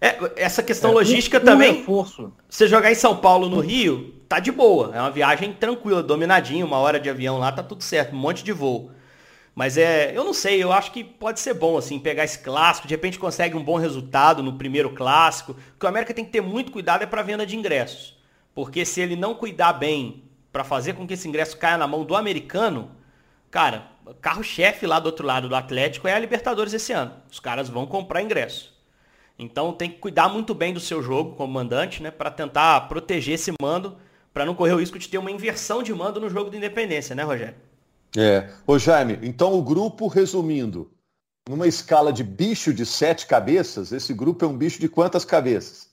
É, 0.00 0.16
essa 0.36 0.62
questão 0.62 0.92
é, 0.92 0.94
logística 0.94 1.38
um, 1.38 1.44
também. 1.44 1.74
Reforço. 1.74 2.32
Você 2.48 2.66
jogar 2.66 2.90
em 2.90 2.94
São 2.94 3.16
Paulo, 3.16 3.48
no 3.48 3.60
Rio, 3.60 4.14
tá 4.26 4.38
de 4.38 4.50
boa. 4.50 4.92
É 4.94 5.00
uma 5.00 5.10
viagem 5.10 5.52
tranquila, 5.52 6.02
dominadinho, 6.02 6.64
uma 6.64 6.78
hora 6.78 6.98
de 6.98 7.10
avião 7.10 7.38
lá, 7.38 7.52
tá 7.52 7.62
tudo 7.62 7.82
certo, 7.82 8.14
um 8.14 8.18
monte 8.18 8.42
de 8.42 8.52
voo. 8.52 8.90
Mas 9.54 9.76
é, 9.76 10.16
eu 10.16 10.24
não 10.24 10.32
sei, 10.32 10.62
eu 10.62 10.72
acho 10.72 10.92
que 10.92 11.02
pode 11.02 11.40
ser 11.40 11.54
bom, 11.54 11.76
assim, 11.76 11.98
pegar 11.98 12.24
esse 12.24 12.38
clássico, 12.38 12.86
de 12.86 12.94
repente 12.94 13.18
consegue 13.18 13.56
um 13.56 13.62
bom 13.62 13.76
resultado 13.76 14.42
no 14.42 14.54
primeiro 14.54 14.90
clássico. 14.90 15.52
O 15.52 15.78
que 15.78 15.84
o 15.84 15.88
América 15.88 16.14
tem 16.14 16.24
que 16.24 16.30
ter 16.30 16.40
muito 16.40 16.72
cuidado 16.72 17.02
é 17.02 17.06
para 17.06 17.22
venda 17.22 17.44
de 17.44 17.56
ingressos. 17.56 18.18
Porque 18.54 18.84
se 18.84 19.00
ele 19.00 19.16
não 19.16 19.34
cuidar 19.34 19.74
bem 19.74 20.24
para 20.52 20.64
fazer 20.64 20.94
com 20.94 21.06
que 21.06 21.14
esse 21.14 21.28
ingresso 21.28 21.56
caia 21.56 21.76
na 21.76 21.86
mão 21.86 22.04
do 22.04 22.14
americano, 22.16 22.90
cara, 23.50 23.86
carro-chefe 24.20 24.86
lá 24.86 24.98
do 24.98 25.06
outro 25.06 25.26
lado 25.26 25.48
do 25.48 25.54
Atlético 25.54 26.08
é 26.08 26.14
a 26.14 26.18
Libertadores 26.18 26.72
esse 26.72 26.92
ano. 26.92 27.12
Os 27.30 27.40
caras 27.40 27.68
vão 27.68 27.86
comprar 27.86 28.22
ingresso. 28.22 28.78
Então 29.38 29.72
tem 29.72 29.90
que 29.90 29.98
cuidar 29.98 30.28
muito 30.28 30.54
bem 30.54 30.72
do 30.72 30.80
seu 30.80 31.02
jogo 31.02 31.34
como 31.34 31.52
mandante, 31.52 32.02
né, 32.02 32.10
para 32.10 32.30
tentar 32.30 32.88
proteger 32.88 33.34
esse 33.34 33.52
mando, 33.60 33.96
para 34.34 34.44
não 34.44 34.54
correr 34.54 34.74
o 34.74 34.80
risco 34.80 34.98
de 34.98 35.08
ter 35.08 35.18
uma 35.18 35.30
inversão 35.30 35.82
de 35.82 35.94
mando 35.94 36.20
no 36.20 36.28
jogo 36.28 36.50
de 36.50 36.58
independência, 36.58 37.14
né, 37.14 37.22
Rogério? 37.22 37.56
É. 38.16 38.50
Ô 38.66 38.78
Jaime, 38.78 39.18
então 39.22 39.54
o 39.54 39.62
grupo, 39.62 40.08
resumindo, 40.08 40.90
numa 41.48 41.66
escala 41.66 42.12
de 42.12 42.24
bicho 42.24 42.72
de 42.72 42.84
sete 42.84 43.26
cabeças, 43.26 43.92
esse 43.92 44.12
grupo 44.12 44.44
é 44.44 44.48
um 44.48 44.56
bicho 44.56 44.80
de 44.80 44.88
quantas 44.88 45.24
cabeças? 45.24 45.88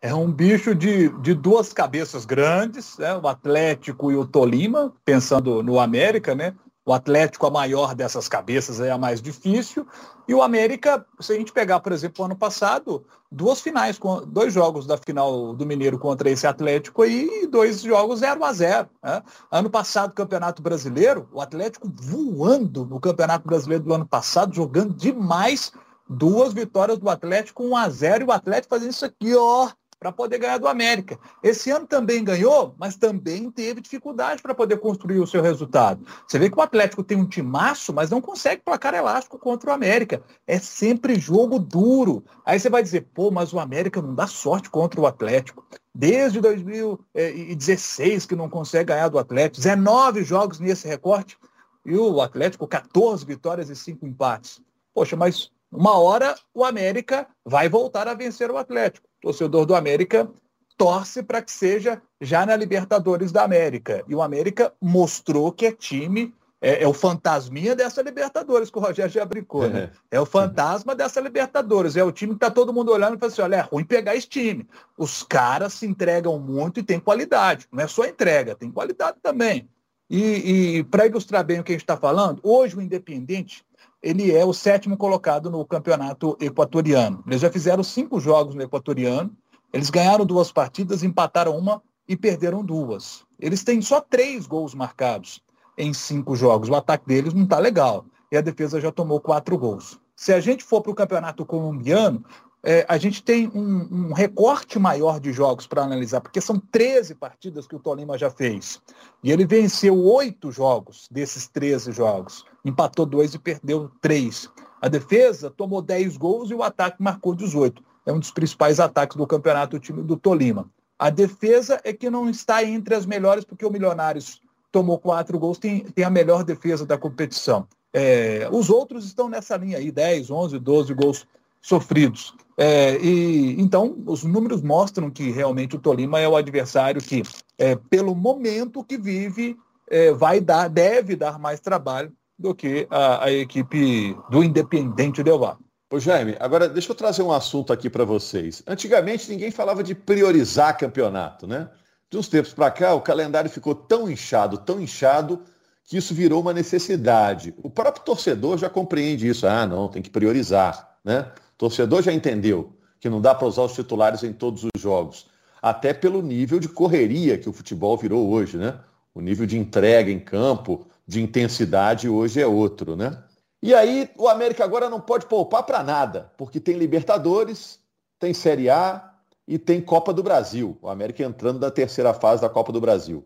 É 0.00 0.14
um 0.14 0.30
bicho 0.30 0.74
de, 0.74 1.08
de 1.20 1.34
duas 1.34 1.72
cabeças 1.72 2.24
grandes, 2.24 2.96
né? 2.98 3.16
o 3.16 3.26
Atlético 3.26 4.12
e 4.12 4.16
o 4.16 4.26
Tolima, 4.26 4.94
pensando 5.04 5.62
no 5.62 5.80
América, 5.80 6.34
né? 6.34 6.54
O 6.88 6.92
Atlético, 6.92 7.44
a 7.44 7.50
maior 7.50 7.96
dessas 7.96 8.28
cabeças, 8.28 8.78
é 8.78 8.92
a 8.92 8.96
mais 8.96 9.20
difícil. 9.20 9.84
E 10.28 10.32
o 10.32 10.40
América, 10.40 11.04
se 11.18 11.32
a 11.32 11.36
gente 11.36 11.52
pegar, 11.52 11.80
por 11.80 11.90
exemplo, 11.90 12.24
ano 12.24 12.36
passado, 12.36 13.04
duas 13.28 13.60
finais, 13.60 13.98
dois 14.28 14.54
jogos 14.54 14.86
da 14.86 14.96
final 14.96 15.52
do 15.52 15.66
Mineiro 15.66 15.98
contra 15.98 16.30
esse 16.30 16.46
Atlético 16.46 17.02
aí, 17.02 17.28
e 17.42 17.46
dois 17.48 17.80
jogos 17.80 18.20
0 18.20 18.44
a 18.44 18.52
0 18.52 18.88
né? 19.02 19.20
Ano 19.50 19.68
passado, 19.68 20.14
Campeonato 20.14 20.62
Brasileiro, 20.62 21.28
o 21.32 21.40
Atlético 21.40 21.90
voando 21.92 22.86
no 22.86 23.00
Campeonato 23.00 23.48
Brasileiro 23.48 23.82
do 23.82 23.92
ano 23.92 24.06
passado, 24.06 24.54
jogando 24.54 24.94
demais. 24.94 25.72
Duas 26.08 26.52
vitórias 26.52 26.98
do 26.98 27.10
Atlético, 27.10 27.64
1 27.64 27.76
a 27.76 27.88
0 27.88 28.22
e 28.22 28.26
o 28.28 28.32
Atlético 28.32 28.76
fazendo 28.76 28.92
isso 28.92 29.04
aqui, 29.04 29.34
ó, 29.34 29.68
para 30.06 30.12
poder 30.12 30.38
ganhar 30.38 30.58
do 30.58 30.68
América. 30.68 31.18
Esse 31.42 31.70
ano 31.70 31.86
também 31.86 32.22
ganhou, 32.22 32.74
mas 32.78 32.96
também 32.96 33.50
teve 33.50 33.80
dificuldade 33.80 34.40
para 34.40 34.54
poder 34.54 34.78
construir 34.78 35.18
o 35.18 35.26
seu 35.26 35.42
resultado. 35.42 36.06
Você 36.26 36.38
vê 36.38 36.48
que 36.48 36.56
o 36.56 36.62
Atlético 36.62 37.02
tem 37.02 37.16
um 37.16 37.26
timaço, 37.26 37.92
mas 37.92 38.08
não 38.08 38.20
consegue 38.20 38.62
placar 38.62 38.94
elástico 38.94 39.36
contra 39.38 39.70
o 39.70 39.72
América. 39.72 40.22
É 40.46 40.58
sempre 40.60 41.18
jogo 41.18 41.58
duro. 41.58 42.22
Aí 42.44 42.60
você 42.60 42.70
vai 42.70 42.82
dizer, 42.82 43.08
pô, 43.12 43.32
mas 43.32 43.52
o 43.52 43.58
América 43.58 44.00
não 44.00 44.14
dá 44.14 44.28
sorte 44.28 44.70
contra 44.70 45.00
o 45.00 45.06
Atlético. 45.06 45.64
desde 45.96 46.40
2016 46.40 48.26
que 48.26 48.36
não 48.36 48.50
consegue 48.50 48.92
ganhar 48.92 49.08
do 49.08 49.18
Atlético, 49.18 49.56
19 49.56 50.24
jogos 50.24 50.60
nesse 50.60 50.86
recorte, 50.86 51.38
e 51.84 51.96
o 51.96 52.20
Atlético 52.20 52.66
14 52.66 53.24
vitórias 53.24 53.70
e 53.70 53.76
5 53.76 54.06
empates. 54.06 54.60
Poxa, 54.92 55.16
mas 55.16 55.50
uma 55.70 55.98
hora 55.98 56.34
o 56.54 56.64
América 56.64 57.26
vai 57.44 57.68
voltar 57.68 58.08
a 58.08 58.14
vencer 58.14 58.50
o 58.50 58.56
Atlético. 58.56 59.06
O 59.18 59.28
torcedor 59.28 59.66
do 59.66 59.74
América 59.74 60.28
torce 60.76 61.22
para 61.22 61.42
que 61.42 61.50
seja 61.50 62.00
já 62.20 62.44
na 62.44 62.54
Libertadores 62.56 63.32
da 63.32 63.42
América. 63.42 64.04
E 64.06 64.14
o 64.14 64.22
América 64.22 64.72
mostrou 64.80 65.50
que 65.50 65.66
é 65.66 65.72
time 65.72 66.34
é, 66.60 66.82
é, 66.82 66.88
o 66.88 66.92
fantasminha 66.92 67.76
dessa 67.76 68.00
Libertadores, 68.00 68.70
que 68.70 68.78
o 68.78 68.80
Rogério 68.80 69.12
já 69.12 69.24
brincou, 69.24 69.68
né? 69.68 69.90
É. 70.10 70.16
é 70.16 70.20
o 70.20 70.26
fantasma 70.26 70.94
dessa 70.94 71.20
Libertadores. 71.20 71.96
É 71.96 72.04
o 72.04 72.12
time 72.12 72.32
que 72.32 72.40
tá 72.40 72.50
todo 72.50 72.72
mundo 72.72 72.92
olhando 72.92 73.16
e 73.16 73.18
fala 73.18 73.32
assim, 73.32 73.42
olha, 73.42 73.56
é 73.56 73.60
ruim 73.60 73.84
pegar 73.84 74.16
esse 74.16 74.28
time. 74.28 74.66
Os 74.96 75.22
caras 75.22 75.74
se 75.74 75.86
entregam 75.86 76.38
muito 76.38 76.80
e 76.80 76.82
tem 76.82 76.98
qualidade. 76.98 77.66
Não 77.70 77.84
é 77.84 77.86
só 77.86 78.06
entrega, 78.06 78.54
tem 78.54 78.70
qualidade 78.70 79.18
também. 79.22 79.68
E, 80.08 80.78
e 80.78 80.84
para 80.84 81.06
ilustrar 81.06 81.44
bem 81.44 81.60
o 81.60 81.64
que 81.64 81.72
a 81.72 81.74
gente 81.74 81.82
está 81.82 81.96
falando, 81.96 82.40
hoje 82.42 82.76
o 82.76 82.80
Independente 82.80 83.64
ele 84.02 84.32
é 84.32 84.44
o 84.44 84.52
sétimo 84.52 84.96
colocado 84.96 85.50
no 85.50 85.64
campeonato 85.64 86.36
equatoriano. 86.40 87.22
Eles 87.26 87.40
já 87.40 87.50
fizeram 87.50 87.82
cinco 87.82 88.20
jogos 88.20 88.54
no 88.54 88.62
equatoriano, 88.62 89.36
eles 89.72 89.90
ganharam 89.90 90.24
duas 90.24 90.52
partidas, 90.52 91.02
empataram 91.02 91.56
uma 91.56 91.82
e 92.08 92.16
perderam 92.16 92.64
duas. 92.64 93.24
Eles 93.38 93.64
têm 93.64 93.82
só 93.82 94.00
três 94.00 94.46
gols 94.46 94.74
marcados 94.74 95.42
em 95.76 95.92
cinco 95.92 96.36
jogos. 96.36 96.68
O 96.68 96.74
ataque 96.74 97.06
deles 97.06 97.34
não 97.34 97.44
está 97.44 97.58
legal. 97.58 98.06
E 98.30 98.36
a 98.36 98.40
defesa 98.40 98.80
já 98.80 98.90
tomou 98.90 99.20
quatro 99.20 99.58
gols. 99.58 99.98
Se 100.14 100.32
a 100.32 100.40
gente 100.40 100.64
for 100.64 100.80
para 100.80 100.92
o 100.92 100.94
campeonato 100.94 101.44
colombiano, 101.44 102.24
é, 102.62 102.84
a 102.88 102.98
gente 102.98 103.22
tem 103.22 103.48
um, 103.54 104.08
um, 104.08 104.12
recorte 104.12 104.78
maior 104.78 105.20
de 105.20 105.32
jogos 105.32 105.66
para 105.66 105.82
analisar, 105.82 106.20
porque 106.20 106.40
são 106.40 106.58
13 106.58 107.14
partidas 107.14 107.66
que 107.66 107.76
o 107.76 107.78
Tolima 107.78 108.18
já 108.18 108.30
fez. 108.30 108.80
E 109.22 109.30
ele 109.30 109.46
venceu 109.46 109.96
oito 109.96 110.50
jogos 110.50 111.06
desses 111.10 111.46
13 111.46 111.92
jogos. 111.92 112.44
Empatou 112.66 113.06
dois 113.06 113.32
e 113.32 113.38
perdeu 113.38 113.88
três. 114.00 114.50
A 114.82 114.88
defesa 114.88 115.48
tomou 115.48 115.80
10 115.80 116.16
gols 116.16 116.50
e 116.50 116.54
o 116.54 116.64
ataque 116.64 117.00
marcou 117.00 117.32
18. 117.32 117.80
É 118.04 118.12
um 118.12 118.18
dos 118.18 118.32
principais 118.32 118.80
ataques 118.80 119.16
do 119.16 119.24
campeonato, 119.24 119.76
o 119.76 119.80
time 119.80 120.02
do 120.02 120.16
Tolima. 120.16 120.68
A 120.98 121.08
defesa 121.08 121.80
é 121.84 121.92
que 121.92 122.10
não 122.10 122.28
está 122.28 122.64
entre 122.64 122.96
as 122.96 123.06
melhores, 123.06 123.44
porque 123.44 123.64
o 123.64 123.70
Milionários 123.70 124.42
tomou 124.72 124.98
quatro 124.98 125.38
gols, 125.38 125.58
tem, 125.58 125.84
tem 125.84 126.04
a 126.04 126.10
melhor 126.10 126.42
defesa 126.42 126.84
da 126.84 126.98
competição. 126.98 127.68
É, 127.92 128.48
os 128.50 128.68
outros 128.68 129.06
estão 129.06 129.28
nessa 129.28 129.56
linha 129.56 129.78
aí, 129.78 129.92
10, 129.92 130.28
11, 130.28 130.58
12 130.58 130.92
gols 130.92 131.26
sofridos. 131.62 132.34
É, 132.58 132.98
e 132.98 133.60
Então, 133.60 133.96
os 134.06 134.24
números 134.24 134.60
mostram 134.60 135.08
que 135.08 135.30
realmente 135.30 135.76
o 135.76 135.78
Tolima 135.78 136.18
é 136.18 136.28
o 136.28 136.34
adversário 136.34 137.00
que, 137.00 137.22
é, 137.56 137.76
pelo 137.76 138.12
momento 138.14 138.82
que 138.82 138.98
vive, 138.98 139.56
é, 139.88 140.12
vai 140.12 140.40
dar, 140.40 140.68
deve 140.68 141.14
dar 141.14 141.38
mais 141.38 141.60
trabalho 141.60 142.12
do 142.38 142.54
que 142.54 142.86
a, 142.90 143.24
a 143.24 143.32
equipe 143.32 144.16
do 144.30 144.44
Independente 144.44 145.22
Del 145.22 145.38
Valle. 145.38 145.58
Ô 145.90 146.00
Jaime, 146.00 146.36
agora 146.40 146.68
deixa 146.68 146.90
eu 146.90 146.96
trazer 146.96 147.22
um 147.22 147.32
assunto 147.32 147.72
aqui 147.72 147.88
para 147.88 148.04
vocês. 148.04 148.62
Antigamente 148.66 149.30
ninguém 149.30 149.50
falava 149.50 149.82
de 149.82 149.94
priorizar 149.94 150.76
campeonato, 150.76 151.46
né? 151.46 151.70
De 152.10 152.18
uns 152.18 152.28
tempos 152.28 152.52
para 152.52 152.70
cá, 152.70 152.94
o 152.94 153.00
calendário 153.00 153.50
ficou 153.50 153.74
tão 153.74 154.10
inchado, 154.10 154.58
tão 154.58 154.80
inchado, 154.80 155.42
que 155.84 155.96
isso 155.96 156.14
virou 156.14 156.40
uma 156.40 156.52
necessidade. 156.52 157.54
O 157.62 157.70
próprio 157.70 158.04
torcedor 158.04 158.58
já 158.58 158.68
compreende 158.68 159.28
isso. 159.28 159.46
Ah, 159.46 159.66
não, 159.66 159.88
tem 159.88 160.02
que 160.02 160.10
priorizar. 160.10 160.98
Né? 161.04 161.20
O 161.20 161.58
torcedor 161.58 162.02
já 162.02 162.12
entendeu 162.12 162.72
que 162.98 163.08
não 163.08 163.20
dá 163.20 163.34
para 163.34 163.46
usar 163.46 163.62
os 163.62 163.72
titulares 163.72 164.22
em 164.24 164.32
todos 164.32 164.64
os 164.64 164.80
jogos. 164.80 165.26
Até 165.62 165.92
pelo 165.92 166.22
nível 166.22 166.58
de 166.58 166.68
correria 166.68 167.38
que 167.38 167.48
o 167.48 167.52
futebol 167.52 167.96
virou 167.96 168.28
hoje, 168.28 168.56
né? 168.56 168.78
O 169.14 169.20
nível 169.20 169.46
de 169.46 169.56
entrega 169.56 170.10
em 170.10 170.18
campo, 170.18 170.86
de 171.06 171.22
intensidade 171.22 172.08
hoje 172.08 172.40
é 172.40 172.46
outro, 172.46 172.96
né? 172.96 173.22
E 173.62 173.74
aí 173.74 174.10
o 174.16 174.28
América 174.28 174.64
agora 174.64 174.90
não 174.90 175.00
pode 175.00 175.26
poupar 175.26 175.62
para 175.62 175.82
nada, 175.82 176.32
porque 176.36 176.60
tem 176.60 176.76
Libertadores, 176.76 177.78
tem 178.18 178.34
Série 178.34 178.68
A, 178.68 179.12
e 179.46 179.58
tem 179.58 179.80
Copa 179.80 180.12
do 180.12 180.22
Brasil. 180.22 180.76
O 180.82 180.88
América 180.88 181.22
entrando 181.22 181.60
na 181.60 181.70
terceira 181.70 182.12
fase 182.12 182.42
da 182.42 182.48
Copa 182.48 182.72
do 182.72 182.80
Brasil. 182.80 183.24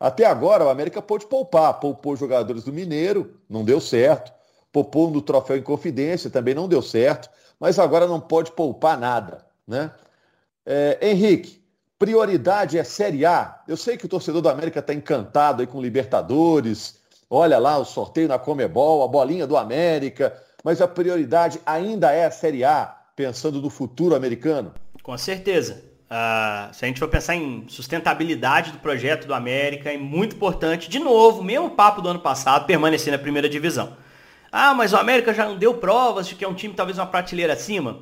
Até 0.00 0.24
agora, 0.24 0.64
o 0.64 0.68
América 0.68 1.02
pôde 1.02 1.26
poupar. 1.26 1.74
Poupou 1.74 2.16
jogadores 2.16 2.64
do 2.64 2.72
Mineiro, 2.72 3.34
não 3.48 3.64
deu 3.64 3.80
certo. 3.80 4.32
Poupou 4.72 5.10
no 5.10 5.20
Troféu 5.20 5.56
em 5.56 5.62
Confidência, 5.62 6.30
também 6.30 6.54
não 6.54 6.68
deu 6.68 6.80
certo. 6.80 7.28
Mas 7.60 7.78
agora 7.78 8.06
não 8.06 8.20
pode 8.20 8.52
poupar 8.52 8.98
nada. 8.98 9.44
Né? 9.66 9.90
É, 10.64 10.98
Henrique, 11.02 11.62
prioridade 11.98 12.78
é 12.78 12.84
Série 12.84 13.26
A. 13.26 13.62
Eu 13.66 13.76
sei 13.76 13.96
que 13.96 14.06
o 14.06 14.08
torcedor 14.08 14.40
do 14.40 14.48
América 14.48 14.78
está 14.78 14.94
encantado 14.94 15.60
aí 15.60 15.66
com 15.66 15.82
Libertadores. 15.82 16.97
Olha 17.30 17.58
lá 17.58 17.76
o 17.78 17.84
sorteio 17.84 18.28
na 18.28 18.38
Comebol, 18.38 19.04
a 19.04 19.08
bolinha 19.08 19.46
do 19.46 19.56
América. 19.56 20.34
Mas 20.64 20.80
a 20.80 20.88
prioridade 20.88 21.60
ainda 21.64 22.12
é 22.12 22.24
a 22.24 22.30
Série 22.30 22.64
A, 22.64 22.94
pensando 23.14 23.60
no 23.60 23.70
futuro 23.70 24.14
americano. 24.14 24.72
Com 25.02 25.16
certeza. 25.16 25.84
Uh, 26.08 26.74
se 26.74 26.84
a 26.84 26.88
gente 26.88 26.98
for 26.98 27.08
pensar 27.08 27.36
em 27.36 27.66
sustentabilidade 27.68 28.72
do 28.72 28.78
projeto 28.78 29.26
do 29.26 29.34
América, 29.34 29.92
é 29.92 29.98
muito 29.98 30.36
importante, 30.36 30.88
de 30.88 30.98
novo, 30.98 31.42
mesmo 31.42 31.70
papo 31.70 32.00
do 32.00 32.08
ano 32.08 32.20
passado, 32.20 32.66
permanecer 32.66 33.12
na 33.12 33.18
primeira 33.18 33.48
divisão. 33.48 33.94
Ah, 34.50 34.72
mas 34.72 34.94
o 34.94 34.96
América 34.96 35.34
já 35.34 35.44
não 35.44 35.58
deu 35.58 35.74
provas 35.74 36.26
de 36.26 36.34
que 36.34 36.44
é 36.44 36.48
um 36.48 36.54
time 36.54 36.72
talvez 36.72 36.98
uma 36.98 37.06
prateleira 37.06 37.52
acima. 37.52 38.00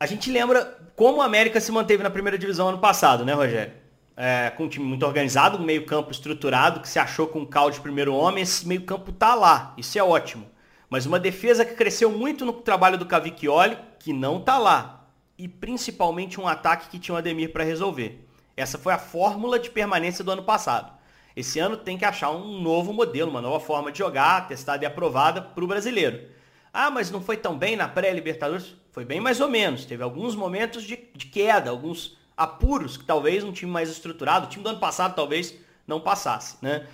A 0.00 0.06
gente 0.06 0.30
lembra 0.30 0.78
como 0.96 1.18
o 1.18 1.22
América 1.22 1.60
se 1.60 1.70
manteve 1.70 2.02
na 2.02 2.10
primeira 2.10 2.38
divisão 2.38 2.68
ano 2.68 2.78
passado, 2.78 3.24
né, 3.24 3.34
Rogério? 3.34 3.81
É, 4.16 4.50
com 4.50 4.64
um 4.64 4.68
time 4.68 4.84
muito 4.84 5.06
organizado, 5.06 5.58
um 5.58 5.64
meio 5.64 5.86
campo 5.86 6.10
estruturado, 6.10 6.80
que 6.80 6.88
se 6.88 6.98
achou 6.98 7.26
com 7.26 7.40
um 7.40 7.46
caldo 7.46 7.74
de 7.74 7.80
primeiro 7.80 8.14
homem, 8.14 8.42
esse 8.42 8.66
meio 8.68 8.82
campo 8.82 9.10
tá 9.10 9.34
lá, 9.34 9.74
isso 9.78 9.98
é 9.98 10.02
ótimo. 10.02 10.50
Mas 10.90 11.06
uma 11.06 11.18
defesa 11.18 11.64
que 11.64 11.74
cresceu 11.74 12.10
muito 12.10 12.44
no 12.44 12.52
trabalho 12.52 12.98
do 12.98 13.06
Cavicchioli, 13.06 13.78
que 13.98 14.12
não 14.12 14.40
tá 14.40 14.58
lá 14.58 15.02
e 15.38 15.48
principalmente 15.48 16.40
um 16.40 16.46
ataque 16.46 16.88
que 16.88 16.98
tinha 16.98 17.14
o 17.14 17.18
Ademir 17.18 17.52
para 17.52 17.64
resolver. 17.64 18.24
Essa 18.56 18.78
foi 18.78 18.92
a 18.92 18.98
fórmula 18.98 19.58
de 19.58 19.70
permanência 19.70 20.22
do 20.22 20.30
ano 20.30 20.42
passado. 20.42 20.92
Esse 21.34 21.58
ano 21.58 21.76
tem 21.76 21.96
que 21.96 22.04
achar 22.04 22.30
um 22.30 22.60
novo 22.60 22.92
modelo, 22.92 23.30
uma 23.30 23.40
nova 23.40 23.58
forma 23.58 23.90
de 23.90 23.98
jogar, 23.98 24.46
testada 24.46 24.84
e 24.84 24.86
aprovada 24.86 25.40
para 25.40 25.64
o 25.64 25.66
brasileiro. 25.66 26.28
Ah, 26.72 26.90
mas 26.90 27.10
não 27.10 27.20
foi 27.20 27.36
tão 27.36 27.56
bem 27.56 27.74
na 27.74 27.88
pré-Libertadores? 27.88 28.76
Foi 28.92 29.04
bem 29.04 29.20
mais 29.20 29.40
ou 29.40 29.48
menos. 29.48 29.84
Teve 29.84 30.02
alguns 30.02 30.36
momentos 30.36 30.84
de, 30.84 30.96
de 31.14 31.26
queda, 31.26 31.70
alguns 31.70 32.18
apuros 32.42 32.96
que 32.96 33.04
talvez 33.04 33.44
um 33.44 33.52
time 33.52 33.70
mais 33.70 33.90
estruturado, 33.90 34.46
o 34.46 34.48
time 34.48 34.62
do 34.62 34.70
ano 34.70 34.78
passado 34.78 35.14
talvez 35.14 35.54
não 35.86 36.00
passasse, 36.00 36.56
né? 36.60 36.86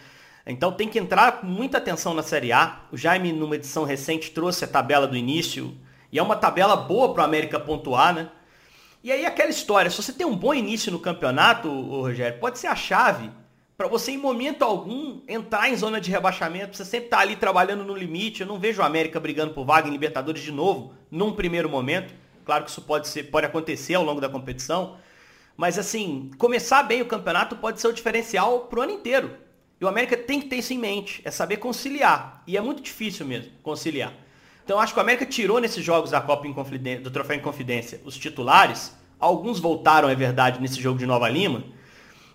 Então 0.47 0.73
tem 0.73 0.89
que 0.89 0.99
entrar 0.99 1.41
com 1.41 1.47
muita 1.47 1.77
atenção 1.77 2.15
na 2.15 2.23
Série 2.23 2.53
A. 2.53 2.81
O 2.91 2.97
Jaime, 2.97 3.33
numa 3.33 3.57
edição 3.57 3.85
recente, 3.85 4.31
trouxe 4.31 4.65
a 4.65 4.69
tabela 4.69 5.07
do 5.07 5.17
início 5.17 5.77
e 6.11 6.19
é 6.19 6.23
uma 6.23 6.37
tabela 6.37 6.75
boa 6.75 7.13
para 7.13 7.23
o 7.23 7.25
América 7.25 7.61
pontuar, 7.61 8.15
né? 8.15 8.31
E 9.05 9.13
aí 9.13 9.27
aquela 9.27 9.51
história, 9.51 9.91
se 9.91 10.03
você 10.03 10.13
tem 10.13 10.27
um 10.27 10.37
bom 10.37 10.55
início 10.55 10.91
no 10.91 10.99
campeonato, 10.99 11.69
Rogério, 11.69 12.39
pode 12.41 12.59
ser 12.59 12.67
a 12.67 12.75
chave 12.75 13.31
para 13.79 13.87
você 13.87 14.11
em 14.11 14.19
momento 14.19 14.63
algum 14.65 15.21
entrar 15.29 15.71
em 15.71 15.77
zona 15.77 16.01
de 16.01 16.11
rebaixamento, 16.11 16.77
você 16.77 16.85
sempre 16.85 17.07
estar 17.07 17.19
tá 17.19 17.23
ali 17.23 17.37
trabalhando 17.37 17.85
no 17.85 17.95
limite. 17.95 18.41
Eu 18.41 18.47
não 18.49 18.59
vejo 18.59 18.83
o 18.83 18.85
América 18.85 19.21
brigando 19.21 19.55
por 19.55 19.65
vaga 19.65 19.87
em 19.87 19.93
Libertadores 19.93 20.43
de 20.43 20.51
novo, 20.51 20.93
num 21.09 21.33
primeiro 21.33 21.69
momento. 21.69 22.13
Claro 22.45 22.65
que 22.65 22.71
isso 22.71 22.83
pode, 22.83 23.07
ser, 23.07 23.25
pode 23.31 23.47
acontecer 23.47 23.95
ao 23.95 24.03
longo 24.03 24.21
da 24.21 24.29
competição. 24.29 24.97
Mas 25.59 25.77
assim, 25.77 26.31
começar 26.39 26.85
bem 26.85 27.03
o 27.03 27.07
campeonato 27.07 27.57
pode 27.57 27.81
ser 27.81 27.89
o 27.89 27.93
diferencial 27.93 28.61
para 28.61 28.79
o 28.79 28.83
ano 28.83 28.93
inteiro. 28.93 29.33
E 29.81 29.85
o 29.85 29.89
América 29.89 30.17
tem 30.17 30.41
que 30.41 30.47
ter 30.47 30.55
isso 30.55 30.73
em 30.73 30.79
mente, 30.79 31.21
é 31.25 31.33
saber 31.33 31.57
conciliar. 31.57 32.45
E 32.47 32.57
é 32.57 32.61
muito 32.61 32.81
difícil 32.81 33.27
mesmo 33.27 33.51
conciliar. 33.61 34.13
Então 34.65 34.79
acho 34.79 34.93
que 34.93 35.01
o 35.01 35.03
América 35.03 35.27
tirou 35.27 35.61
nesses 35.61 35.85
jogos 35.85 36.13
da 36.13 36.21
Copa 36.21 36.47
do 36.47 37.11
Troféu 37.11 37.37
em 37.37 37.41
Confidência 37.41 38.01
os 38.05 38.17
titulares. 38.17 38.97
Alguns 39.19 39.59
voltaram, 39.59 40.09
é 40.09 40.15
verdade, 40.15 40.61
nesse 40.61 40.81
jogo 40.81 40.97
de 40.97 41.07
Nova 41.07 41.29
Lima. 41.29 41.65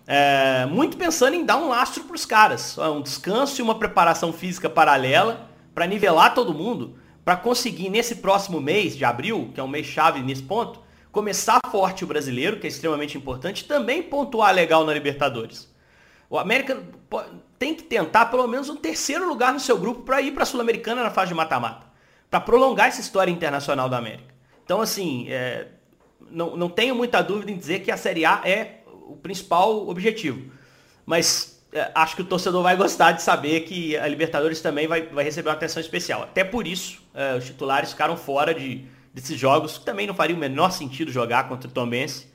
É, 0.06 0.66
muito 0.66 0.98
pensando 0.98 1.34
em 1.34 1.46
dar 1.46 1.56
um 1.56 1.70
lastro 1.70 2.04
para 2.04 2.16
os 2.16 2.26
caras. 2.26 2.76
Um 2.76 3.00
descanso 3.00 3.58
e 3.58 3.62
uma 3.62 3.78
preparação 3.78 4.34
física 4.34 4.68
paralela 4.68 5.48
para 5.74 5.86
nivelar 5.86 6.34
todo 6.34 6.52
mundo. 6.52 6.98
Para 7.24 7.38
conseguir 7.38 7.88
nesse 7.88 8.16
próximo 8.16 8.60
mês 8.60 8.94
de 8.94 9.02
abril, 9.02 9.50
que 9.54 9.60
é 9.60 9.62
um 9.62 9.68
mês 9.68 9.86
chave 9.86 10.20
nesse 10.20 10.42
ponto, 10.42 10.83
começar 11.14 11.60
forte 11.70 12.04
o 12.04 12.06
brasileiro, 12.06 12.58
que 12.58 12.66
é 12.66 12.68
extremamente 12.68 13.16
importante, 13.16 13.64
também 13.64 14.02
pontuar 14.02 14.52
legal 14.52 14.84
na 14.84 14.92
Libertadores. 14.92 15.72
O 16.28 16.38
América 16.38 16.82
tem 17.58 17.74
que 17.74 17.84
tentar 17.84 18.26
pelo 18.26 18.46
menos 18.46 18.68
um 18.68 18.76
terceiro 18.76 19.26
lugar 19.26 19.52
no 19.52 19.60
seu 19.60 19.78
grupo 19.78 20.02
para 20.02 20.20
ir 20.20 20.32
para 20.32 20.42
a 20.42 20.46
Sul-Americana 20.46 21.02
na 21.02 21.10
fase 21.10 21.28
de 21.28 21.34
mata-mata 21.34 21.94
para 22.34 22.40
prolongar 22.40 22.88
essa 22.88 23.00
história 23.00 23.30
internacional 23.30 23.88
da 23.88 23.96
América. 23.96 24.34
Então, 24.64 24.80
assim, 24.80 25.28
é, 25.28 25.68
não, 26.28 26.56
não 26.56 26.68
tenho 26.68 26.92
muita 26.92 27.22
dúvida 27.22 27.52
em 27.52 27.56
dizer 27.56 27.84
que 27.84 27.92
a 27.92 27.96
Série 27.96 28.24
A 28.24 28.40
é 28.44 28.80
o 29.06 29.14
principal 29.14 29.88
objetivo. 29.88 30.50
Mas 31.06 31.64
é, 31.72 31.92
acho 31.94 32.16
que 32.16 32.22
o 32.22 32.24
torcedor 32.24 32.60
vai 32.60 32.76
gostar 32.76 33.12
de 33.12 33.22
saber 33.22 33.60
que 33.60 33.96
a 33.96 34.08
Libertadores 34.08 34.60
também 34.60 34.88
vai, 34.88 35.02
vai 35.02 35.22
receber 35.22 35.48
uma 35.48 35.54
atenção 35.54 35.80
especial. 35.80 36.24
Até 36.24 36.42
por 36.42 36.66
isso, 36.66 37.00
é, 37.14 37.36
os 37.36 37.44
titulares 37.44 37.92
ficaram 37.92 38.16
fora 38.16 38.52
de, 38.52 38.84
desses 39.14 39.38
jogos, 39.38 39.78
que 39.78 39.84
também 39.84 40.06
não 40.06 40.14
faria 40.14 40.34
o 40.34 40.38
menor 40.38 40.70
sentido 40.70 41.12
jogar 41.12 41.48
contra 41.48 41.68
o 41.70 41.72
Tombense. 41.72 42.26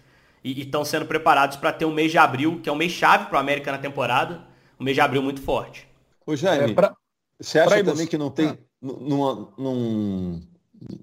E 0.41 0.62
estão 0.62 0.86
sendo 0.86 1.05
preparados 1.05 1.57
para 1.57 1.74
ter 1.74 1.83
um 1.83 1.93
mês 1.93 2.12
de 2.12 2.17
abril, 2.17 2.62
que 2.63 2.69
é 2.69 2.71
um 2.71 2.75
mês 2.75 2.93
chave 2.93 3.25
para 3.25 3.36
o 3.36 3.39
América 3.39 3.74
na 3.74 3.77
temporada, 3.77 4.41
um 4.79 4.86
mês 4.86 4.95
de 4.95 5.01
abril 5.01 5.21
muito 5.21 5.41
forte. 5.41 5.86
Ô 6.25 6.33
Jaime, 6.33 6.71
é, 6.71 6.74
pra, 6.74 6.95
você 7.38 7.59
acha 7.59 7.83
também 7.83 8.07
que 8.07 8.17
não 8.17 8.29
tem, 8.29 8.57
não, 8.81 9.53
não, 9.57 10.41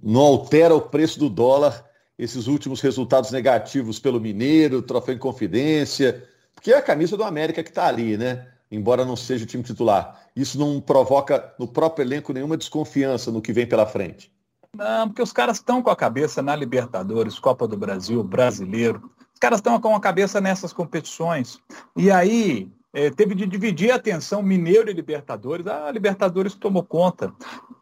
não 0.03 0.21
altera 0.23 0.75
o 0.75 0.81
preço 0.81 1.19
do 1.19 1.29
dólar 1.29 1.85
esses 2.19 2.47
últimos 2.47 2.81
resultados 2.81 3.31
negativos 3.31 3.99
pelo 3.99 4.19
Mineiro, 4.19 4.81
troféu 4.81 5.15
em 5.15 5.19
confidência, 5.19 6.27
porque 6.55 6.73
é 6.73 6.79
a 6.79 6.83
camisa 6.83 7.17
do 7.17 7.25
América 7.25 7.63
que 7.63 7.69
está 7.69 7.87
ali, 7.87 8.17
né? 8.17 8.47
Embora 8.71 9.05
não 9.05 9.15
seja 9.15 9.45
o 9.45 9.47
time 9.47 9.63
titular. 9.63 10.27
Isso 10.35 10.59
não 10.59 10.81
provoca 10.81 11.55
no 11.59 11.69
próprio 11.69 12.05
elenco 12.05 12.33
nenhuma 12.33 12.57
desconfiança 12.57 13.31
no 13.31 13.43
que 13.43 13.53
vem 13.53 13.67
pela 13.67 13.87
frente. 13.87 14.33
Não, 14.77 15.09
porque 15.09 15.23
os 15.23 15.33
caras 15.33 15.57
estão 15.57 15.83
com 15.83 15.91
a 15.91 15.97
cabeça 15.97 16.43
na 16.43 16.55
Libertadores, 16.55 17.39
Copa 17.39 17.67
do 17.67 17.77
Brasil, 17.77 18.23
Brasileiro. 18.23 19.11
Os 19.33 19.41
caras 19.41 19.59
estão 19.59 19.81
com 19.81 19.95
a 19.95 20.01
cabeça 20.01 20.41
nessas 20.41 20.73
competições. 20.73 21.59
E 21.97 22.11
aí, 22.11 22.71
é, 22.93 23.11
teve 23.11 23.35
de 23.35 23.47
dividir 23.47 23.91
a 23.91 23.97
atenção 23.97 24.43
Mineiro 24.43 24.91
e 24.91 24.95
Libertadores. 24.95 25.67
A 25.67 25.91
Libertadores 25.91 26.55
tomou 26.55 26.83
conta. 26.83 27.33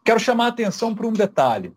Quero 0.03 0.19
chamar 0.19 0.45
a 0.45 0.49
atenção 0.49 0.95
para 0.95 1.07
um 1.07 1.13
detalhe 1.13 1.73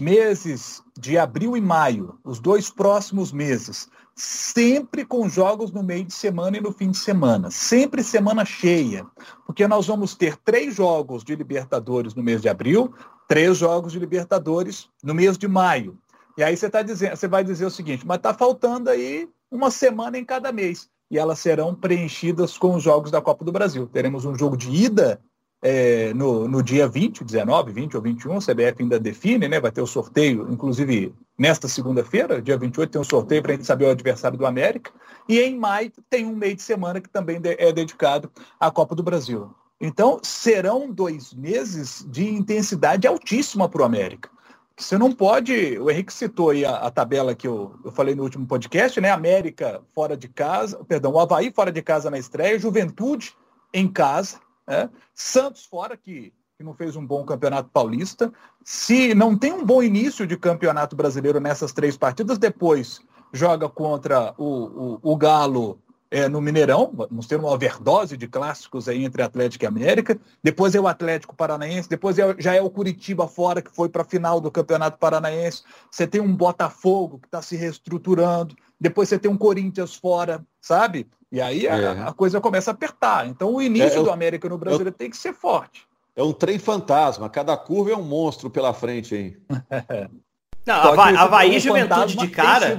meses 0.00 0.82
de 0.98 1.16
abril 1.16 1.56
e 1.56 1.60
maio, 1.60 2.18
os 2.24 2.40
dois 2.40 2.68
próximos 2.70 3.32
meses, 3.32 3.88
sempre 4.14 5.04
com 5.04 5.28
jogos 5.28 5.70
no 5.70 5.82
meio 5.82 6.04
de 6.04 6.12
semana 6.12 6.56
e 6.56 6.60
no 6.60 6.72
fim 6.72 6.90
de 6.90 6.98
semana, 6.98 7.50
sempre 7.50 8.02
semana 8.02 8.44
cheia, 8.44 9.06
porque 9.46 9.66
nós 9.66 9.86
vamos 9.86 10.14
ter 10.14 10.36
três 10.36 10.74
jogos 10.74 11.24
de 11.24 11.34
Libertadores 11.34 12.14
no 12.14 12.22
mês 12.22 12.40
de 12.40 12.48
abril, 12.48 12.92
três 13.28 13.56
jogos 13.56 13.92
de 13.92 13.98
Libertadores 13.98 14.88
no 15.02 15.14
mês 15.14 15.36
de 15.38 15.48
maio. 15.48 15.98
E 16.36 16.42
aí 16.42 16.56
você 16.56 16.68
tá 16.68 16.82
dizendo, 16.82 17.16
você 17.16 17.28
vai 17.28 17.44
dizer 17.44 17.64
o 17.64 17.70
seguinte, 17.70 18.06
mas 18.06 18.16
está 18.16 18.34
faltando 18.34 18.90
aí 18.90 19.28
uma 19.50 19.70
semana 19.70 20.18
em 20.18 20.24
cada 20.24 20.50
mês. 20.50 20.88
E 21.10 21.18
elas 21.18 21.38
serão 21.38 21.74
preenchidas 21.74 22.58
com 22.58 22.74
os 22.74 22.82
jogos 22.82 23.10
da 23.10 23.20
Copa 23.20 23.44
do 23.44 23.52
Brasil. 23.52 23.86
Teremos 23.86 24.24
um 24.24 24.34
jogo 24.34 24.56
de 24.56 24.70
ida 24.70 25.20
é, 25.62 26.12
no, 26.12 26.46
no 26.46 26.62
dia 26.62 26.86
20, 26.86 27.24
19, 27.24 27.72
20 27.72 27.96
ou 27.96 28.02
21, 28.02 28.36
o 28.36 28.38
CBF 28.38 28.82
ainda 28.82 29.00
define, 29.00 29.48
né? 29.48 29.58
Vai 29.58 29.72
ter 29.72 29.80
o 29.80 29.86
sorteio, 29.86 30.46
inclusive 30.52 31.14
nesta 31.38 31.66
segunda-feira, 31.66 32.42
dia 32.42 32.58
28, 32.58 32.90
tem 32.90 33.00
um 33.00 33.04
sorteio 33.04 33.42
para 33.42 33.52
a 33.52 33.56
gente 33.56 33.66
saber 33.66 33.86
o 33.86 33.90
adversário 33.90 34.36
do 34.36 34.44
América. 34.44 34.92
E 35.26 35.40
em 35.40 35.56
maio 35.56 35.90
tem 36.10 36.26
um 36.26 36.36
meio 36.36 36.54
de 36.54 36.62
semana 36.62 37.00
que 37.00 37.08
também 37.08 37.40
é 37.42 37.72
dedicado 37.72 38.30
à 38.60 38.70
Copa 38.70 38.94
do 38.94 39.02
Brasil. 39.02 39.54
Então, 39.86 40.18
serão 40.22 40.90
dois 40.90 41.34
meses 41.34 42.06
de 42.08 42.26
intensidade 42.26 43.06
altíssima 43.06 43.68
para 43.68 43.82
o 43.82 43.84
América. 43.84 44.30
Você 44.74 44.96
não 44.96 45.12
pode. 45.12 45.78
O 45.78 45.90
Henrique 45.90 46.10
citou 46.10 46.50
aí 46.50 46.64
a, 46.64 46.76
a, 46.76 46.90
tabela 46.90 47.34
que 47.34 47.46
eu, 47.46 47.78
eu 47.84 47.92
falei 47.92 48.14
no 48.14 48.22
último 48.22 48.46
podcast, 48.46 48.98
né? 48.98 49.10
América 49.10 49.82
fora 49.94 50.16
de 50.16 50.26
casa, 50.26 50.82
perdão, 50.86 51.12
o 51.12 51.20
Havaí 51.20 51.52
fora 51.52 51.70
de 51.70 51.82
casa 51.82 52.10
na 52.10 52.18
estreia, 52.18 52.58
Juventude 52.58 53.36
em 53.74 53.86
casa, 53.86 54.40
é. 54.66 54.88
Santos 55.14 55.66
fora, 55.66 55.98
que, 55.98 56.32
que 56.56 56.64
não 56.64 56.72
fez 56.72 56.96
um 56.96 57.06
bom 57.06 57.22
campeonato 57.22 57.68
paulista. 57.68 58.32
Se 58.64 59.14
não 59.14 59.36
tem 59.36 59.52
um 59.52 59.66
bom 59.66 59.82
início 59.82 60.26
de 60.26 60.38
campeonato 60.38 60.96
brasileiro 60.96 61.40
nessas 61.40 61.74
três 61.74 61.94
partidas, 61.94 62.38
depois 62.38 63.02
joga 63.34 63.68
contra 63.68 64.32
o, 64.38 64.98
o, 65.04 65.12
o 65.12 65.16
Galo 65.16 65.78
é, 66.14 66.28
no 66.28 66.40
Mineirão, 66.40 66.92
vamos 66.94 67.26
ter 67.26 67.34
uma 67.34 67.50
overdose 67.50 68.16
de 68.16 68.28
clássicos 68.28 68.88
aí 68.88 69.04
entre 69.04 69.20
Atlético 69.20 69.64
e 69.64 69.66
América, 69.66 70.16
depois 70.40 70.72
é 70.72 70.80
o 70.80 70.86
Atlético 70.86 71.34
Paranaense, 71.34 71.88
depois 71.88 72.16
é, 72.20 72.36
já 72.38 72.54
é 72.54 72.62
o 72.62 72.70
Curitiba 72.70 73.26
fora, 73.26 73.60
que 73.60 73.74
foi 73.74 73.88
para 73.88 74.02
a 74.02 74.04
final 74.04 74.40
do 74.40 74.48
Campeonato 74.48 74.96
Paranaense, 74.96 75.64
você 75.90 76.06
tem 76.06 76.20
um 76.20 76.32
Botafogo 76.32 77.18
que 77.18 77.26
está 77.26 77.42
se 77.42 77.56
reestruturando, 77.56 78.54
depois 78.80 79.08
você 79.08 79.18
tem 79.18 79.28
um 79.28 79.36
Corinthians 79.36 79.96
fora, 79.96 80.40
sabe? 80.60 81.08
E 81.32 81.40
aí 81.40 81.66
a, 81.66 81.76
é. 81.76 82.02
a 82.02 82.12
coisa 82.12 82.40
começa 82.40 82.70
a 82.70 82.74
apertar. 82.74 83.26
Então 83.26 83.52
o 83.52 83.60
início 83.60 84.00
é, 84.00 84.04
do 84.04 84.12
América 84.12 84.48
no 84.48 84.56
Brasil 84.56 84.92
tem 84.92 85.10
que 85.10 85.16
ser 85.16 85.34
forte. 85.34 85.84
É 86.14 86.22
um 86.22 86.32
trem 86.32 86.60
fantasma, 86.60 87.28
cada 87.28 87.56
curva 87.56 87.90
é 87.90 87.96
um 87.96 88.04
monstro 88.04 88.48
pela 88.48 88.72
frente, 88.72 89.16
hein? 89.16 89.36
Não, 90.64 90.76
Havaí, 90.76 91.16
Havaí 91.16 91.56
e 91.56 91.60
Juventude 91.60 92.16
de 92.16 92.28
cara. 92.28 92.78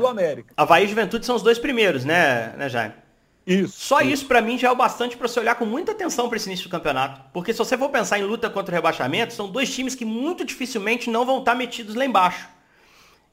Havaí 0.55 0.85
e 0.85 0.87
Juventude 0.87 1.25
são 1.25 1.35
os 1.35 1.43
dois 1.43 1.59
primeiros, 1.59 2.05
né, 2.05 2.55
né 2.57 2.69
Jaime? 2.69 3.04
Isso. 3.45 3.79
Só 3.79 4.01
isso, 4.01 4.11
isso 4.11 4.25
para 4.25 4.41
mim 4.41 4.57
já 4.57 4.69
é 4.69 4.71
o 4.71 4.75
bastante 4.75 5.15
para 5.15 5.27
você 5.27 5.39
olhar 5.39 5.55
com 5.55 5.65
muita 5.65 5.91
atenção 5.91 6.27
para 6.27 6.37
esse 6.37 6.47
início 6.47 6.67
do 6.67 6.71
campeonato. 6.71 7.21
Porque 7.31 7.53
se 7.53 7.59
você 7.59 7.77
for 7.77 7.89
pensar 7.89 8.17
em 8.17 8.23
luta 8.23 8.49
contra 8.49 8.71
o 8.71 8.75
rebaixamento, 8.75 9.33
são 9.33 9.47
dois 9.47 9.73
times 9.73 9.93
que 9.93 10.03
muito 10.03 10.43
dificilmente 10.43 11.09
não 11.09 11.25
vão 11.25 11.39
estar 11.39 11.53
metidos 11.53 11.93
lá 11.93 12.05
embaixo. 12.05 12.49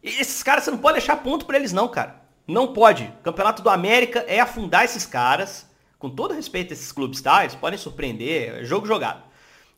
E 0.03 0.09
esses 0.09 0.43
caras 0.43 0.65
você 0.65 0.71
não 0.71 0.79
pode 0.79 0.99
deixar 0.99 1.17
ponto 1.17 1.47
para 1.47 1.57
eles 1.57 1.73
não, 1.73 1.89
cara. 1.89 2.21
Não 2.47 2.73
pode. 2.73 3.05
O 3.21 3.23
campeonato 3.23 3.63
do 3.63 3.71
América 3.71 4.25
é 4.29 4.39
afundar 4.39 4.85
esses 4.85 5.07
caras. 5.07 5.71
Com 5.99 6.11
todo 6.11 6.35
respeito 6.35 6.73
a 6.73 6.75
esses 6.75 6.91
clubes, 6.91 7.23
tá? 7.23 7.45
Eles 7.45 7.55
podem 7.55 7.79
surpreender, 7.79 8.57
é 8.57 8.65
jogo 8.65 8.87
jogado. 8.87 9.23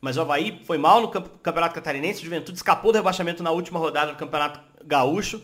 Mas 0.00 0.16
o 0.16 0.22
Havaí 0.22 0.62
foi 0.64 0.78
mal 0.78 1.00
no 1.00 1.08
Campeonato 1.08 1.74
Catarinense, 1.74 2.20
o 2.20 2.24
Juventude 2.24 2.56
escapou 2.58 2.92
do 2.92 2.96
rebaixamento 2.96 3.42
na 3.42 3.50
última 3.50 3.78
rodada 3.78 4.12
do 4.12 4.18
Campeonato 4.18 4.60
Gaúcho. 4.84 5.42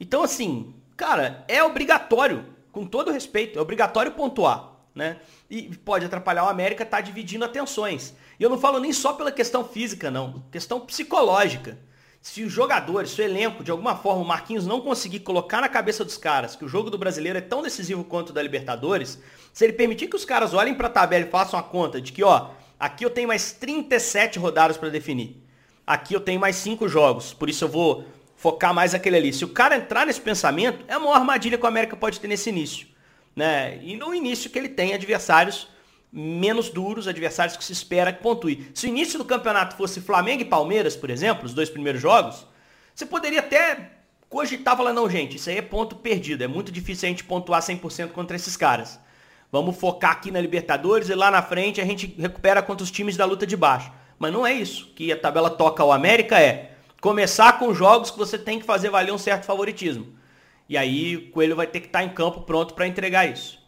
Então, 0.00 0.22
assim, 0.22 0.74
cara, 0.96 1.44
é 1.46 1.62
obrigatório 1.62 2.53
com 2.74 2.84
todo 2.84 3.12
respeito, 3.12 3.56
é 3.58 3.62
obrigatório 3.62 4.10
pontuar, 4.10 4.72
né? 4.92 5.18
E 5.48 5.74
pode 5.76 6.04
atrapalhar 6.04 6.44
o 6.44 6.48
América 6.48 6.82
estar 6.82 6.96
tá 6.96 7.00
dividindo 7.00 7.44
atenções. 7.44 8.14
E 8.38 8.42
eu 8.42 8.50
não 8.50 8.58
falo 8.58 8.80
nem 8.80 8.92
só 8.92 9.12
pela 9.12 9.30
questão 9.30 9.64
física, 9.64 10.10
não, 10.10 10.42
questão 10.50 10.80
psicológica. 10.80 11.78
Se 12.20 12.42
os 12.42 12.50
jogadores, 12.50 13.10
se 13.10 13.20
o 13.20 13.24
elenco, 13.24 13.62
de 13.62 13.70
alguma 13.70 13.94
forma, 13.94 14.22
o 14.22 14.26
Marquinhos 14.26 14.66
não 14.66 14.80
conseguir 14.80 15.20
colocar 15.20 15.60
na 15.60 15.68
cabeça 15.68 16.04
dos 16.04 16.16
caras 16.16 16.56
que 16.56 16.64
o 16.64 16.68
jogo 16.68 16.90
do 16.90 16.98
brasileiro 16.98 17.38
é 17.38 17.42
tão 17.42 17.62
decisivo 17.62 18.02
quanto 18.02 18.30
o 18.30 18.32
da 18.32 18.42
Libertadores, 18.42 19.20
se 19.52 19.64
ele 19.64 19.74
permitir 19.74 20.08
que 20.08 20.16
os 20.16 20.24
caras 20.24 20.52
olhem 20.52 20.74
para 20.74 20.88
a 20.88 20.90
tabela 20.90 21.26
e 21.26 21.30
façam 21.30 21.60
a 21.60 21.62
conta 21.62 22.00
de 22.00 22.12
que, 22.12 22.24
ó, 22.24 22.50
aqui 22.80 23.04
eu 23.04 23.10
tenho 23.10 23.28
mais 23.28 23.52
37 23.52 24.38
rodadas 24.38 24.76
para 24.76 24.88
definir. 24.88 25.44
Aqui 25.86 26.14
eu 26.14 26.20
tenho 26.20 26.40
mais 26.40 26.56
5 26.56 26.88
jogos, 26.88 27.32
por 27.32 27.48
isso 27.48 27.64
eu 27.64 27.68
vou 27.68 28.04
focar 28.44 28.74
mais 28.74 28.94
aquele 28.94 29.16
ali. 29.16 29.32
Se 29.32 29.42
o 29.42 29.48
cara 29.48 29.74
entrar 29.74 30.04
nesse 30.04 30.20
pensamento, 30.20 30.84
é 30.86 30.92
a 30.92 31.00
maior 31.00 31.14
armadilha 31.14 31.56
que 31.56 31.64
o 31.64 31.66
América 31.66 31.96
pode 31.96 32.20
ter 32.20 32.28
nesse 32.28 32.50
início. 32.50 32.86
Né? 33.34 33.78
E 33.82 33.96
no 33.96 34.14
início 34.14 34.50
que 34.50 34.58
ele 34.58 34.68
tem 34.68 34.92
adversários 34.92 35.66
menos 36.12 36.68
duros, 36.68 37.08
adversários 37.08 37.56
que 37.56 37.64
se 37.64 37.72
espera 37.72 38.12
que 38.12 38.22
pontue. 38.22 38.70
Se 38.74 38.86
o 38.86 38.88
início 38.90 39.18
do 39.18 39.24
campeonato 39.24 39.74
fosse 39.76 39.98
Flamengo 39.98 40.42
e 40.42 40.44
Palmeiras, 40.44 40.94
por 40.94 41.08
exemplo, 41.08 41.46
os 41.46 41.54
dois 41.54 41.70
primeiros 41.70 42.02
jogos, 42.02 42.46
você 42.94 43.06
poderia 43.06 43.40
até 43.40 43.92
cogitar 44.28 44.76
falar, 44.76 44.92
não, 44.92 45.08
gente, 45.08 45.36
isso 45.36 45.48
aí 45.48 45.56
é 45.56 45.62
ponto 45.62 45.96
perdido. 45.96 46.44
É 46.44 46.46
muito 46.46 46.70
difícil 46.70 47.06
a 47.06 47.10
gente 47.10 47.24
pontuar 47.24 47.62
100% 47.62 48.08
contra 48.08 48.36
esses 48.36 48.58
caras. 48.58 49.00
Vamos 49.50 49.74
focar 49.74 50.10
aqui 50.10 50.30
na 50.30 50.40
Libertadores 50.42 51.08
e 51.08 51.14
lá 51.14 51.30
na 51.30 51.40
frente 51.40 51.80
a 51.80 51.84
gente 51.86 52.14
recupera 52.18 52.60
contra 52.60 52.84
os 52.84 52.90
times 52.90 53.16
da 53.16 53.24
luta 53.24 53.46
de 53.46 53.56
baixo. 53.56 53.90
Mas 54.18 54.34
não 54.34 54.46
é 54.46 54.52
isso 54.52 54.92
que 54.94 55.10
a 55.10 55.16
tabela 55.16 55.48
toca 55.48 55.82
ao 55.82 55.90
América, 55.90 56.38
é 56.38 56.73
começar 57.04 57.58
com 57.58 57.74
jogos 57.74 58.10
que 58.10 58.16
você 58.16 58.38
tem 58.38 58.58
que 58.58 58.64
fazer 58.64 58.88
valer 58.88 59.12
um 59.12 59.18
certo 59.18 59.44
favoritismo. 59.44 60.14
E 60.66 60.74
aí 60.74 61.18
o 61.18 61.30
Coelho 61.32 61.54
vai 61.54 61.66
ter 61.66 61.80
que 61.80 61.88
estar 61.88 62.02
em 62.02 62.08
campo 62.08 62.40
pronto 62.44 62.72
para 62.72 62.86
entregar 62.86 63.30
isso. 63.30 63.58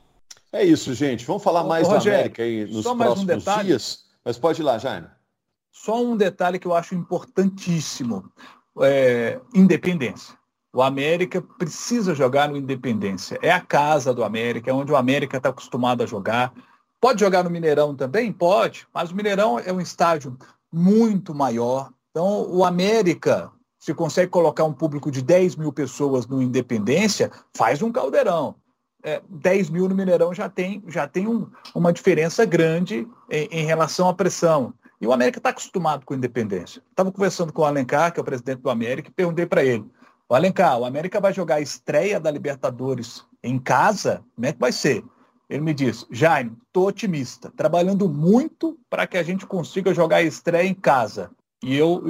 É 0.51 0.65
isso, 0.65 0.95
gente. 0.95 1.27
Vamos 1.27 1.43
falar 1.43 1.63
mais 1.63 1.87
da 1.87 1.99
América 1.99 2.43
aí 2.43 2.65
nos 2.65 2.83
próximos 2.83 3.21
um 3.21 3.27
detalhe, 3.27 3.67
dias. 3.67 4.07
Mas 4.25 4.39
pode 4.39 4.63
ir 4.63 4.65
lá, 4.65 4.79
Jaime. 4.79 5.09
Só 5.71 6.03
um 6.03 6.17
detalhe 6.17 6.59
que 6.59 6.67
eu 6.67 6.75
acho 6.75 6.95
importantíssimo. 6.95 8.33
É, 8.81 9.39
independência. 9.55 10.35
O 10.73 10.81
América 10.81 11.43
precisa 11.43 12.15
jogar 12.15 12.49
no 12.49 12.57
Independência. 12.57 13.39
É 13.43 13.51
a 13.51 13.61
casa 13.61 14.15
do 14.15 14.25
América, 14.25 14.71
é 14.71 14.75
onde 14.75 14.93
o 14.93 14.97
América 14.97 15.37
está 15.37 15.51
acostumado 15.51 16.03
a 16.03 16.07
jogar. 16.07 16.55
Pode 16.99 17.21
jogar 17.21 17.45
no 17.45 17.51
Mineirão 17.51 17.95
também? 17.95 18.33
Pode, 18.33 18.87
mas 18.95 19.11
o 19.11 19.15
Mineirão 19.15 19.59
é 19.59 19.71
um 19.71 19.81
estádio 19.81 20.39
muito 20.73 21.35
maior, 21.35 21.91
então, 22.17 22.51
o 22.51 22.65
América, 22.65 23.53
se 23.79 23.93
consegue 23.93 24.31
colocar 24.31 24.65
um 24.65 24.73
público 24.73 25.11
de 25.11 25.21
10 25.21 25.57
mil 25.57 25.71
pessoas 25.71 26.27
no 26.27 26.41
Independência, 26.41 27.31
faz 27.55 27.83
um 27.83 27.93
caldeirão. 27.93 28.55
É, 29.03 29.21
10 29.29 29.69
mil 29.69 29.87
no 29.87 29.95
Mineirão 29.95 30.33
já 30.33 30.49
tem, 30.49 30.83
já 30.89 31.07
tem 31.07 31.29
um, 31.29 31.47
uma 31.75 31.93
diferença 31.93 32.47
grande 32.47 33.07
em, 33.31 33.49
em, 33.51 33.67
relação 33.67 34.09
à 34.09 34.15
pressão. 34.15 34.73
E 34.99 35.07
o 35.07 35.13
América 35.13 35.39
está 35.39 35.51
acostumado 35.51 36.07
com 36.07 36.15
a 36.15 36.17
independência. 36.17 36.83
Estava 36.89 37.13
conversando 37.13 37.53
com 37.53 37.61
o 37.61 37.65
Alencar, 37.67 38.11
que 38.11 38.19
é 38.19 38.23
o 38.23 38.25
presidente 38.25 38.63
do 38.63 38.71
América, 38.71 39.11
e 39.11 39.13
perguntei 39.13 39.45
para 39.45 39.63
ele: 39.63 39.85
o 40.27 40.35
Alencar, 40.35 40.79
o 40.79 40.87
América 40.87 41.21
vai 41.21 41.35
jogar 41.35 41.57
a 41.57 41.61
estreia 41.61 42.19
da 42.19 42.31
Libertadores 42.31 43.27
em 43.45 43.59
casa? 43.59 44.25
Como 44.35 44.47
é 44.47 44.55
que 44.55 44.59
vai 44.59 44.73
ser? 44.73 45.05
Ele 45.51 45.61
me 45.61 45.75
disse: 45.75 46.07
Jaime, 46.11 46.57
estou 46.67 46.89
otimista, 46.89 47.53
trabalhando 47.55 48.09
muito 48.09 48.79
para 48.89 49.07
que 49.07 49.19
a 49.19 49.23
gente 49.23 49.45
consiga 49.45 49.93
jogar 49.93 50.17
a 50.17 50.23
estreia 50.23 50.67
em 50.67 50.73
casa. 50.73 51.31
E 51.63 51.77
eu, 51.77 52.03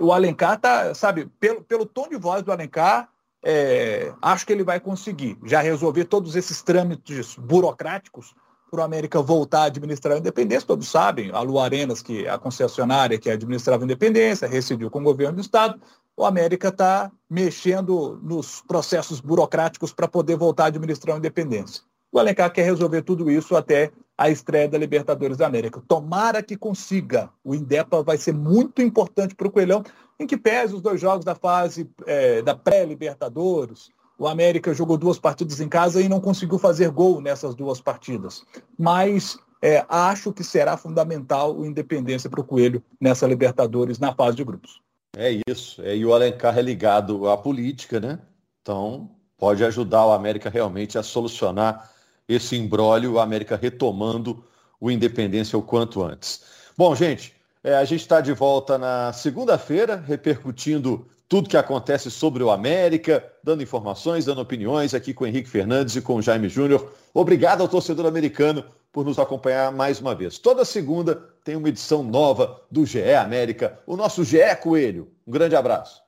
o 0.00 0.12
Alencar 0.12 0.58
tá, 0.58 0.94
sabe, 0.94 1.26
pelo, 1.38 1.62
pelo 1.62 1.86
tom 1.86 2.08
de 2.08 2.16
voz 2.16 2.42
do 2.42 2.50
Alencar, 2.50 3.08
é, 3.44 4.12
acho 4.20 4.46
que 4.46 4.52
ele 4.52 4.64
vai 4.64 4.80
conseguir 4.80 5.38
já 5.44 5.60
resolver 5.60 6.06
todos 6.06 6.34
esses 6.34 6.62
trâmites 6.62 7.36
burocráticos 7.36 8.34
para 8.70 8.80
o 8.80 8.82
América 8.82 9.22
voltar 9.22 9.60
a 9.60 9.64
administrar 9.66 10.16
a 10.16 10.18
independência, 10.18 10.66
todos 10.66 10.88
sabem, 10.88 11.30
a 11.32 11.40
Lu 11.40 11.60
Arenas, 11.60 12.02
que 12.02 12.26
é 12.26 12.30
a 12.30 12.38
concessionária 12.38 13.18
que 13.18 13.30
administrava 13.30 13.84
a 13.84 13.86
independência, 13.86 14.48
rescindiu 14.48 14.90
com 14.90 15.00
o 15.00 15.04
governo 15.04 15.36
do 15.36 15.40
Estado, 15.40 15.80
o 16.16 16.24
América 16.24 16.68
está 16.68 17.12
mexendo 17.28 18.18
nos 18.22 18.62
processos 18.62 19.20
burocráticos 19.20 19.92
para 19.92 20.08
poder 20.08 20.36
voltar 20.36 20.64
a 20.64 20.66
administrar 20.68 21.14
a 21.14 21.18
independência. 21.18 21.82
O 22.10 22.18
Alencar 22.18 22.52
quer 22.52 22.64
resolver 22.64 23.02
tudo 23.02 23.30
isso 23.30 23.54
até 23.54 23.92
a 24.16 24.30
estreia 24.30 24.68
da 24.68 24.78
Libertadores 24.78 25.36
da 25.36 25.46
América. 25.46 25.82
Tomara 25.86 26.42
que 26.42 26.56
consiga. 26.56 27.28
O 27.44 27.54
Indepa 27.54 28.02
vai 28.02 28.16
ser 28.16 28.32
muito 28.32 28.80
importante 28.80 29.34
para 29.34 29.46
o 29.46 29.50
Coelhão, 29.50 29.84
em 30.18 30.26
que 30.26 30.36
pese 30.36 30.74
os 30.74 30.80
dois 30.80 31.00
jogos 31.00 31.24
da 31.24 31.34
fase 31.34 31.88
é, 32.06 32.40
da 32.40 32.54
pré-Libertadores. 32.54 33.90
O 34.18 34.26
América 34.26 34.72
jogou 34.72 34.96
duas 34.96 35.18
partidas 35.18 35.60
em 35.60 35.68
casa 35.68 36.00
e 36.00 36.08
não 36.08 36.20
conseguiu 36.20 36.58
fazer 36.58 36.90
gol 36.90 37.20
nessas 37.20 37.54
duas 37.54 37.80
partidas. 37.80 38.42
Mas 38.78 39.38
é, 39.60 39.84
acho 39.88 40.32
que 40.32 40.42
será 40.42 40.76
fundamental 40.78 41.54
o 41.54 41.66
Independência 41.66 42.30
para 42.30 42.40
o 42.40 42.44
Coelho 42.44 42.82
nessa 42.98 43.26
Libertadores 43.26 43.98
na 43.98 44.14
fase 44.14 44.36
de 44.36 44.44
grupos. 44.44 44.80
É 45.14 45.40
isso. 45.46 45.82
É, 45.82 45.94
e 45.94 46.04
o 46.04 46.14
Alencar 46.14 46.58
é 46.58 46.62
ligado 46.62 47.28
à 47.28 47.36
política, 47.36 48.00
né? 48.00 48.18
Então 48.62 49.10
pode 49.36 49.62
ajudar 49.62 50.06
o 50.06 50.12
América 50.12 50.48
realmente 50.48 50.96
a 50.96 51.02
solucionar 51.02 51.90
esse 52.28 52.56
imbróglio, 52.56 53.14
o 53.14 53.20
América 53.20 53.56
retomando 53.56 54.44
o 54.80 54.90
Independência 54.90 55.58
o 55.58 55.62
quanto 55.62 56.02
antes. 56.02 56.42
Bom, 56.76 56.94
gente, 56.94 57.34
é, 57.62 57.74
a 57.74 57.84
gente 57.84 58.02
está 58.02 58.20
de 58.20 58.32
volta 58.32 58.78
na 58.78 59.12
segunda-feira, 59.12 59.96
repercutindo 59.96 61.06
tudo 61.28 61.48
que 61.48 61.56
acontece 61.56 62.10
sobre 62.10 62.42
o 62.42 62.50
América, 62.50 63.24
dando 63.42 63.62
informações, 63.62 64.24
dando 64.24 64.40
opiniões 64.40 64.94
aqui 64.94 65.12
com 65.12 65.24
o 65.24 65.26
Henrique 65.26 65.48
Fernandes 65.48 65.96
e 65.96 66.00
com 66.00 66.16
o 66.16 66.22
Jaime 66.22 66.48
Júnior. 66.48 66.92
Obrigado 67.12 67.62
ao 67.62 67.68
torcedor 67.68 68.06
americano 68.06 68.64
por 68.92 69.04
nos 69.04 69.18
acompanhar 69.18 69.72
mais 69.72 70.00
uma 70.00 70.14
vez. 70.14 70.38
Toda 70.38 70.64
segunda 70.64 71.16
tem 71.44 71.56
uma 71.56 71.68
edição 71.68 72.02
nova 72.02 72.62
do 72.70 72.86
GE 72.86 73.14
América, 73.14 73.78
o 73.86 73.96
nosso 73.96 74.22
GE 74.22 74.54
Coelho. 74.62 75.10
Um 75.26 75.32
grande 75.32 75.56
abraço. 75.56 76.05